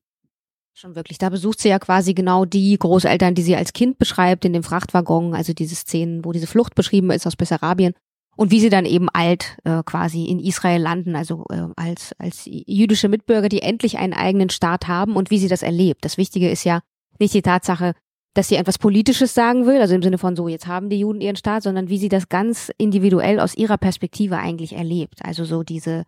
Schon 0.74 0.94
wirklich. 0.96 1.18
Da 1.18 1.28
besucht 1.28 1.60
sie 1.60 1.68
ja 1.68 1.78
quasi 1.78 2.14
genau 2.14 2.44
die 2.44 2.76
Großeltern, 2.78 3.34
die 3.34 3.42
sie 3.42 3.56
als 3.56 3.72
Kind 3.72 3.98
beschreibt 3.98 4.44
in 4.44 4.52
dem 4.52 4.62
Frachtwaggon, 4.62 5.34
also 5.34 5.52
diese 5.52 5.74
Szenen, 5.74 6.24
wo 6.24 6.32
diese 6.32 6.46
Flucht 6.46 6.74
beschrieben 6.74 7.10
ist 7.10 7.26
aus 7.26 7.36
Bessarabien 7.36 7.94
und 8.36 8.50
wie 8.50 8.60
sie 8.60 8.70
dann 8.70 8.86
eben 8.86 9.08
alt 9.10 9.58
äh, 9.64 9.82
quasi 9.84 10.24
in 10.24 10.38
Israel 10.40 10.80
landen, 10.80 11.16
also 11.16 11.44
äh, 11.50 11.66
als 11.76 12.14
als 12.18 12.42
jüdische 12.44 13.08
Mitbürger, 13.08 13.48
die 13.48 13.62
endlich 13.62 13.98
einen 13.98 14.14
eigenen 14.14 14.50
Staat 14.50 14.88
haben 14.88 15.16
und 15.16 15.30
wie 15.30 15.38
sie 15.38 15.48
das 15.48 15.62
erlebt. 15.62 16.04
Das 16.04 16.16
Wichtige 16.16 16.50
ist 16.50 16.64
ja 16.64 16.80
nicht 17.18 17.34
die 17.34 17.42
Tatsache, 17.42 17.94
dass 18.34 18.48
sie 18.48 18.56
etwas 18.56 18.78
Politisches 18.78 19.34
sagen 19.34 19.66
will, 19.66 19.80
also 19.80 19.94
im 19.94 20.02
Sinne 20.02 20.18
von 20.18 20.36
so, 20.36 20.48
jetzt 20.48 20.66
haben 20.66 20.88
die 20.88 20.98
Juden 20.98 21.20
ihren 21.20 21.36
Staat, 21.36 21.62
sondern 21.62 21.88
wie 21.88 21.98
sie 21.98 22.08
das 22.08 22.28
ganz 22.28 22.72
individuell 22.78 23.38
aus 23.38 23.54
ihrer 23.54 23.76
Perspektive 23.76 24.38
eigentlich 24.38 24.72
erlebt. 24.72 25.20
Also 25.22 25.44
so 25.44 25.62
diese, 25.62 26.04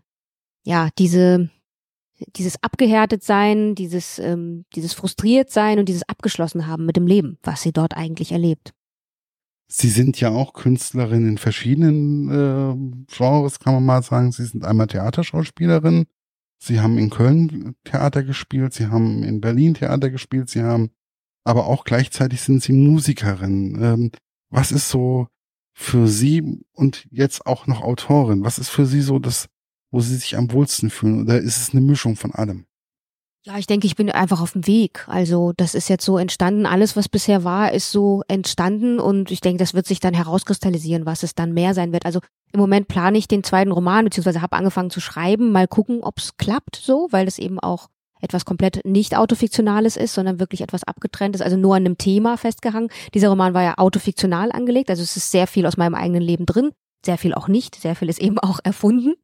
ja, 0.64 0.88
diese 0.98 1.50
dieses 2.36 2.62
abgehärtet 2.62 3.22
sein, 3.22 3.74
dieses, 3.74 4.18
ähm, 4.18 4.64
dieses 4.74 4.92
frustriert 4.92 5.50
sein 5.50 5.78
und 5.78 5.88
dieses 5.88 6.08
abgeschlossen 6.08 6.66
haben 6.66 6.86
mit 6.86 6.96
dem 6.96 7.06
Leben, 7.06 7.38
was 7.42 7.62
sie 7.62 7.72
dort 7.72 7.96
eigentlich 7.96 8.32
erlebt. 8.32 8.72
Sie 9.66 9.88
sind 9.88 10.20
ja 10.20 10.30
auch 10.30 10.52
Künstlerin 10.52 11.28
in 11.28 11.38
verschiedenen 11.38 12.28
äh, 12.30 13.14
Genres, 13.14 13.58
kann 13.58 13.74
man 13.74 13.84
mal 13.84 14.02
sagen. 14.02 14.30
Sie 14.32 14.44
sind 14.44 14.64
einmal 14.64 14.86
Theaterschauspielerin. 14.86 16.06
Sie 16.58 16.80
haben 16.80 16.98
in 16.98 17.10
Köln 17.10 17.74
Theater 17.84 18.22
gespielt. 18.22 18.74
Sie 18.74 18.86
haben 18.86 19.22
in 19.22 19.40
Berlin 19.40 19.74
Theater 19.74 20.10
gespielt. 20.10 20.50
Sie 20.50 20.62
haben, 20.62 20.90
aber 21.44 21.66
auch 21.66 21.84
gleichzeitig 21.84 22.40
sind 22.42 22.62
Sie 22.62 22.72
Musikerin. 22.72 23.78
Ähm, 23.82 24.10
was 24.50 24.70
ist 24.70 24.88
so 24.88 25.28
für 25.72 26.06
Sie 26.06 26.64
und 26.72 27.06
jetzt 27.10 27.46
auch 27.46 27.66
noch 27.66 27.82
Autorin? 27.82 28.44
Was 28.44 28.58
ist 28.58 28.68
für 28.68 28.86
Sie 28.86 29.00
so 29.00 29.18
das 29.18 29.48
wo 29.94 30.00
sie 30.00 30.16
sich 30.16 30.36
am 30.36 30.50
wohlsten 30.50 30.90
fühlen? 30.90 31.22
Oder 31.22 31.38
ist 31.38 31.56
es 31.56 31.70
eine 31.70 31.80
Mischung 31.80 32.16
von 32.16 32.32
allem? 32.32 32.66
Ja, 33.46 33.58
ich 33.58 33.66
denke, 33.66 33.86
ich 33.86 33.94
bin 33.94 34.10
einfach 34.10 34.40
auf 34.40 34.52
dem 34.52 34.66
Weg. 34.66 35.06
Also 35.06 35.52
das 35.54 35.74
ist 35.74 35.90
jetzt 35.90 36.04
so 36.04 36.16
entstanden. 36.16 36.64
Alles, 36.64 36.96
was 36.96 37.10
bisher 37.10 37.44
war, 37.44 37.72
ist 37.72 37.92
so 37.92 38.22
entstanden 38.26 38.98
und 38.98 39.30
ich 39.30 39.42
denke, 39.42 39.58
das 39.58 39.74
wird 39.74 39.86
sich 39.86 40.00
dann 40.00 40.14
herauskristallisieren, 40.14 41.04
was 41.04 41.22
es 41.22 41.34
dann 41.34 41.52
mehr 41.52 41.74
sein 41.74 41.92
wird. 41.92 42.06
Also 42.06 42.20
im 42.52 42.60
Moment 42.60 42.88
plane 42.88 43.18
ich 43.18 43.28
den 43.28 43.44
zweiten 43.44 43.70
Roman, 43.70 44.06
beziehungsweise 44.06 44.40
habe 44.40 44.56
angefangen 44.56 44.88
zu 44.88 45.00
schreiben. 45.00 45.52
Mal 45.52 45.68
gucken, 45.68 46.02
ob 46.02 46.18
es 46.18 46.38
klappt 46.38 46.76
so, 46.76 47.08
weil 47.10 47.26
das 47.26 47.38
eben 47.38 47.60
auch 47.60 47.88
etwas 48.22 48.46
komplett 48.46 48.80
nicht 48.86 49.14
autofiktionales 49.14 49.98
ist, 49.98 50.14
sondern 50.14 50.40
wirklich 50.40 50.62
etwas 50.62 50.84
abgetrenntes, 50.84 51.42
also 51.42 51.58
nur 51.58 51.74
an 51.74 51.84
einem 51.84 51.98
Thema 51.98 52.38
festgehangen. 52.38 52.88
Dieser 53.12 53.28
Roman 53.28 53.52
war 53.52 53.62
ja 53.62 53.74
autofiktional 53.76 54.52
angelegt, 54.52 54.88
also 54.88 55.02
es 55.02 55.18
ist 55.18 55.30
sehr 55.30 55.46
viel 55.46 55.66
aus 55.66 55.76
meinem 55.76 55.94
eigenen 55.94 56.22
Leben 56.22 56.46
drin, 56.46 56.70
sehr 57.04 57.18
viel 57.18 57.34
auch 57.34 57.48
nicht, 57.48 57.74
sehr 57.74 57.94
viel 57.94 58.08
ist 58.08 58.20
eben 58.20 58.38
auch 58.38 58.60
erfunden. 58.64 59.14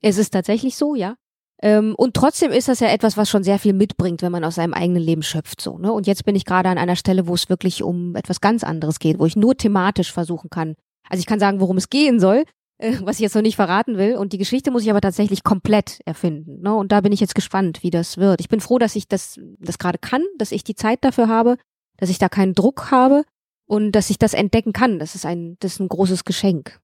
Es 0.00 0.16
ist 0.16 0.30
tatsächlich 0.30 0.76
so, 0.76 0.94
ja. 0.94 1.16
Ähm, 1.62 1.94
und 1.96 2.14
trotzdem 2.14 2.50
ist 2.50 2.68
das 2.68 2.80
ja 2.80 2.88
etwas, 2.88 3.16
was 3.16 3.30
schon 3.30 3.44
sehr 3.44 3.58
viel 3.58 3.72
mitbringt, 3.72 4.22
wenn 4.22 4.32
man 4.32 4.44
aus 4.44 4.56
seinem 4.56 4.74
eigenen 4.74 5.02
Leben 5.02 5.22
schöpft, 5.22 5.60
so, 5.60 5.78
ne? 5.78 5.92
Und 5.92 6.06
jetzt 6.06 6.24
bin 6.24 6.34
ich 6.34 6.44
gerade 6.44 6.68
an 6.68 6.78
einer 6.78 6.96
Stelle, 6.96 7.26
wo 7.26 7.34
es 7.34 7.48
wirklich 7.48 7.82
um 7.82 8.16
etwas 8.16 8.40
ganz 8.40 8.64
anderes 8.64 8.98
geht, 8.98 9.18
wo 9.18 9.26
ich 9.26 9.36
nur 9.36 9.56
thematisch 9.56 10.12
versuchen 10.12 10.50
kann. 10.50 10.74
Also 11.08 11.20
ich 11.20 11.26
kann 11.26 11.40
sagen, 11.40 11.60
worum 11.60 11.76
es 11.76 11.90
gehen 11.90 12.18
soll, 12.18 12.44
äh, 12.78 12.96
was 13.02 13.16
ich 13.16 13.22
jetzt 13.22 13.34
noch 13.34 13.42
nicht 13.42 13.56
verraten 13.56 13.96
will. 13.96 14.16
Und 14.16 14.32
die 14.32 14.38
Geschichte 14.38 14.70
muss 14.70 14.82
ich 14.82 14.90
aber 14.90 15.00
tatsächlich 15.00 15.44
komplett 15.44 16.00
erfinden, 16.04 16.60
ne? 16.60 16.74
Und 16.74 16.92
da 16.92 17.00
bin 17.00 17.12
ich 17.12 17.20
jetzt 17.20 17.34
gespannt, 17.34 17.82
wie 17.82 17.90
das 17.90 18.18
wird. 18.18 18.40
Ich 18.40 18.48
bin 18.48 18.60
froh, 18.60 18.78
dass 18.78 18.96
ich 18.96 19.08
das, 19.08 19.38
das 19.58 19.78
gerade 19.78 19.98
kann, 19.98 20.22
dass 20.38 20.52
ich 20.52 20.64
die 20.64 20.74
Zeit 20.74 21.04
dafür 21.04 21.28
habe, 21.28 21.56
dass 21.98 22.10
ich 22.10 22.18
da 22.18 22.28
keinen 22.28 22.54
Druck 22.54 22.90
habe 22.90 23.24
und 23.66 23.92
dass 23.92 24.10
ich 24.10 24.18
das 24.18 24.34
entdecken 24.34 24.72
kann. 24.72 24.98
Das 24.98 25.14
ist 25.14 25.24
ein, 25.24 25.56
das 25.60 25.74
ist 25.74 25.80
ein 25.80 25.88
großes 25.88 26.24
Geschenk 26.24 26.80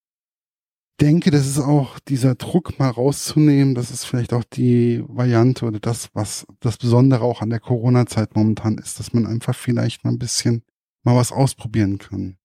denke, 1.01 1.31
das 1.31 1.47
ist 1.47 1.59
auch 1.59 1.99
dieser 2.01 2.35
Druck 2.35 2.79
mal 2.79 2.91
rauszunehmen. 2.91 3.75
Das 3.75 3.91
ist 3.91 4.05
vielleicht 4.05 4.33
auch 4.33 4.45
die 4.45 5.03
Variante 5.09 5.65
oder 5.65 5.81
das, 5.81 6.09
was 6.15 6.47
das 6.61 6.77
Besondere 6.77 7.23
auch 7.23 7.41
an 7.43 7.51
der 7.51 7.61
Corona-Zeit 7.61 8.37
momentan 8.37 8.79
ist, 8.79 8.99
dass 8.99 9.13
man 9.13 9.27
einfach 9.27 9.55
vielleicht 9.55 10.05
mal 10.05 10.11
ein 10.11 10.19
bisschen 10.19 10.63
mal 11.03 11.17
was 11.17 11.33
ausprobieren 11.33 11.99
kann. 11.99 12.37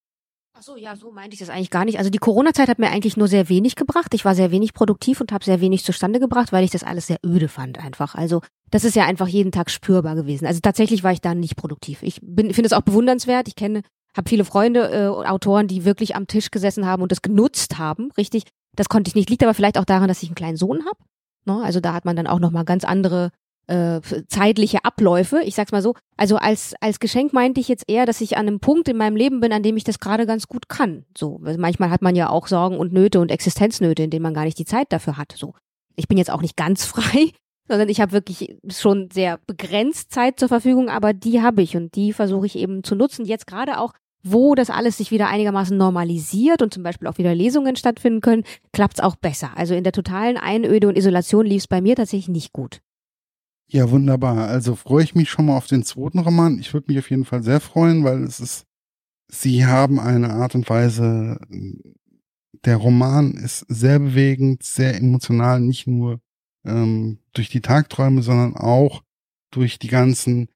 Ach 0.57 0.61
so, 0.61 0.77
ja, 0.77 0.95
so 0.95 1.11
meinte 1.11 1.33
ich 1.33 1.39
das 1.39 1.49
eigentlich 1.49 1.69
gar 1.69 1.83
nicht. 1.83 1.97
Also 1.97 2.09
die 2.09 2.17
Corona-Zeit 2.17 2.69
hat 2.69 2.79
mir 2.79 2.89
eigentlich 2.89 3.17
nur 3.17 3.27
sehr 3.27 3.49
wenig 3.49 3.75
gebracht. 3.75 4.13
Ich 4.13 4.23
war 4.23 4.35
sehr 4.35 4.51
wenig 4.51 4.73
produktiv 4.73 5.19
und 5.19 5.33
habe 5.33 5.43
sehr 5.43 5.59
wenig 5.59 5.83
zustande 5.83 6.21
gebracht, 6.21 6.53
weil 6.53 6.63
ich 6.63 6.71
das 6.71 6.83
alles 6.83 7.07
sehr 7.07 7.19
öde 7.25 7.49
fand 7.49 7.77
einfach. 7.77 8.15
Also 8.15 8.41
das 8.71 8.85
ist 8.85 8.95
ja 8.95 9.05
einfach 9.05 9.27
jeden 9.27 9.51
Tag 9.51 9.69
spürbar 9.69 10.15
gewesen. 10.15 10.45
Also 10.45 10.61
tatsächlich 10.61 11.03
war 11.03 11.11
ich 11.11 11.19
da 11.19 11.35
nicht 11.35 11.57
produktiv. 11.57 12.01
Ich 12.03 12.19
bin 12.21 12.53
finde 12.53 12.67
es 12.67 12.73
auch 12.73 12.83
bewundernswert. 12.83 13.49
Ich 13.49 13.55
kenne 13.55 13.81
habe 14.15 14.29
viele 14.29 14.45
Freunde, 14.45 14.89
äh, 14.91 15.27
Autoren, 15.27 15.67
die 15.67 15.85
wirklich 15.85 16.15
am 16.15 16.27
Tisch 16.27 16.51
gesessen 16.51 16.85
haben 16.85 17.01
und 17.01 17.11
das 17.11 17.21
genutzt 17.21 17.77
haben, 17.77 18.11
richtig. 18.17 18.43
Das 18.75 18.89
konnte 18.89 19.09
ich 19.09 19.15
nicht. 19.15 19.29
Liegt 19.29 19.43
aber 19.43 19.53
vielleicht 19.53 19.77
auch 19.77 19.85
daran, 19.85 20.07
dass 20.07 20.21
ich 20.21 20.29
einen 20.29 20.35
kleinen 20.35 20.57
Sohn 20.57 20.85
habe. 20.85 20.97
Ne? 21.45 21.61
Also 21.63 21.79
da 21.79 21.93
hat 21.93 22.05
man 22.05 22.15
dann 22.15 22.27
auch 22.27 22.39
nochmal 22.39 22.65
ganz 22.65 22.83
andere 22.83 23.31
äh, 23.67 24.01
zeitliche 24.27 24.83
Abläufe. 24.83 25.41
Ich 25.43 25.55
sag's 25.55 25.71
mal 25.71 25.81
so. 25.81 25.95
Also 26.17 26.37
als, 26.37 26.75
als 26.81 26.99
Geschenk 26.99 27.33
meinte 27.33 27.61
ich 27.61 27.67
jetzt 27.67 27.85
eher, 27.87 28.05
dass 28.05 28.21
ich 28.21 28.37
an 28.37 28.47
einem 28.47 28.59
Punkt 28.59 28.87
in 28.87 28.97
meinem 28.97 29.15
Leben 29.15 29.39
bin, 29.39 29.53
an 29.53 29.63
dem 29.63 29.77
ich 29.77 29.83
das 29.83 29.99
gerade 29.99 30.25
ganz 30.25 30.47
gut 30.47 30.69
kann. 30.69 31.05
So, 31.17 31.39
manchmal 31.39 31.89
hat 31.89 32.01
man 32.01 32.15
ja 32.15 32.29
auch 32.29 32.47
Sorgen 32.47 32.77
und 32.77 32.93
Nöte 32.93 33.19
und 33.19 33.31
Existenznöte, 33.31 34.03
in 34.03 34.09
denen 34.09 34.23
man 34.23 34.33
gar 34.33 34.45
nicht 34.45 34.59
die 34.59 34.65
Zeit 34.65 34.91
dafür 34.91 35.17
hat. 35.17 35.33
So, 35.35 35.55
ich 35.95 36.07
bin 36.07 36.17
jetzt 36.17 36.31
auch 36.31 36.41
nicht 36.41 36.57
ganz 36.57 36.85
frei, 36.85 37.31
sondern 37.67 37.89
ich 37.89 38.01
habe 38.01 38.11
wirklich 38.11 38.57
schon 38.69 39.09
sehr 39.11 39.39
begrenzt 39.47 40.11
Zeit 40.11 40.39
zur 40.39 40.49
Verfügung, 40.49 40.89
aber 40.89 41.13
die 41.13 41.41
habe 41.41 41.63
ich 41.63 41.75
und 41.75 41.95
die 41.95 42.13
versuche 42.13 42.45
ich 42.45 42.57
eben 42.57 42.83
zu 42.83 42.95
nutzen. 42.95 43.25
Jetzt 43.25 43.47
gerade 43.47 43.79
auch 43.79 43.93
wo 44.25 44.55
das 44.55 44.71
alles 44.71 44.97
sich 44.97 45.11
wieder 45.11 45.27
einigermaßen 45.27 45.77
normalisiert 45.77 46.63
und 46.63 46.73
zum 46.73 46.81
Beispiel 46.81 47.07
auch 47.07 47.19
wieder 47.19 47.35
Lesungen 47.35 47.75
stattfinden 47.75 48.21
können, 48.21 48.43
klappt 48.73 48.95
es 48.95 49.03
auch 49.03 49.15
besser. 49.15 49.55
Also 49.55 49.75
in 49.75 49.83
der 49.83 49.93
totalen 49.93 50.37
Einöde 50.37 50.87
und 50.87 50.97
Isolation 50.97 51.45
lief 51.45 51.63
es 51.63 51.67
bei 51.67 51.79
mir 51.79 51.95
tatsächlich 51.95 52.29
nicht 52.29 52.51
gut. 52.51 52.81
Ja, 53.67 53.89
wunderbar. 53.91 54.47
Also 54.47 54.75
freue 54.75 55.03
ich 55.03 55.13
mich 55.13 55.29
schon 55.29 55.45
mal 55.45 55.57
auf 55.57 55.67
den 55.67 55.83
zweiten 55.83 56.19
Roman. 56.19 56.57
Ich 56.59 56.73
würde 56.73 56.91
mich 56.91 56.97
auf 56.99 57.09
jeden 57.09 57.25
Fall 57.25 57.43
sehr 57.43 57.59
freuen, 57.59 58.03
weil 58.03 58.23
es 58.23 58.39
ist, 58.39 58.65
sie 59.27 59.65
haben 59.65 59.99
eine 59.99 60.31
Art 60.31 60.55
und 60.55 60.67
Weise, 60.69 61.39
der 62.65 62.77
Roman 62.77 63.33
ist 63.33 63.65
sehr 63.67 63.99
bewegend, 63.99 64.63
sehr 64.63 64.95
emotional, 64.95 65.61
nicht 65.61 65.85
nur 65.85 66.19
ähm, 66.65 67.19
durch 67.33 67.49
die 67.49 67.61
Tagträume, 67.61 68.23
sondern 68.23 68.55
auch 68.55 69.03
durch 69.51 69.77
die 69.77 69.87
ganzen 69.87 70.49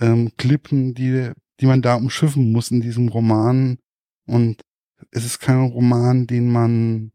ähm, 0.00 0.32
Klippen, 0.38 0.94
die, 0.94 1.32
die 1.60 1.66
man 1.66 1.82
da 1.82 1.94
umschiffen 1.96 2.52
muss 2.52 2.70
in 2.70 2.80
diesem 2.80 3.08
Roman. 3.08 3.78
Und 4.26 4.62
es 5.10 5.24
ist 5.24 5.40
kein 5.40 5.60
Roman, 5.60 6.26
den 6.26 6.50
man 6.50 7.12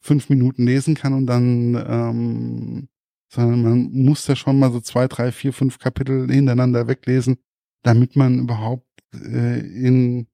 fünf 0.00 0.28
Minuten 0.28 0.66
lesen 0.66 0.94
kann 0.94 1.12
und 1.12 1.26
dann, 1.26 1.74
ähm, 1.74 2.88
sondern 3.28 3.62
man 3.62 3.92
muss 3.92 4.24
da 4.24 4.34
schon 4.34 4.58
mal 4.58 4.72
so 4.72 4.80
zwei, 4.80 5.06
drei, 5.08 5.30
vier, 5.30 5.52
fünf 5.52 5.78
Kapitel 5.78 6.30
hintereinander 6.30 6.88
weglesen, 6.88 7.36
damit 7.82 8.16
man 8.16 8.40
überhaupt 8.40 8.86
äh, 9.14 9.60
in 9.60 10.26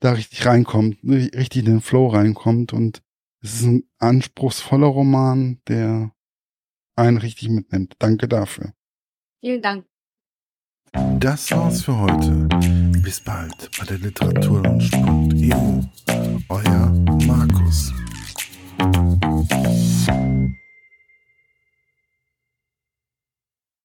da 0.00 0.12
richtig 0.12 0.44
reinkommt, 0.44 0.98
richtig 1.02 1.60
in 1.60 1.72
den 1.72 1.80
Flow 1.80 2.08
reinkommt. 2.08 2.72
Und 2.72 3.02
es 3.40 3.60
ist 3.60 3.66
ein 3.66 3.84
anspruchsvoller 3.98 4.86
Roman, 4.86 5.60
der 5.66 6.12
einen 6.96 7.16
richtig 7.16 7.48
mitnimmt. 7.48 7.94
Danke 7.98 8.28
dafür. 8.28 8.74
Vielen 9.40 9.62
Dank. 9.62 9.86
Das 11.18 11.50
war's 11.50 11.82
für 11.82 11.98
heute. 11.98 12.48
Bis 13.02 13.20
bald 13.20 13.70
bei 13.78 13.84
der 13.86 13.98
Literaturlaunch.eu. 13.98 15.82
Euer 16.48 16.92
Markus. 17.26 17.92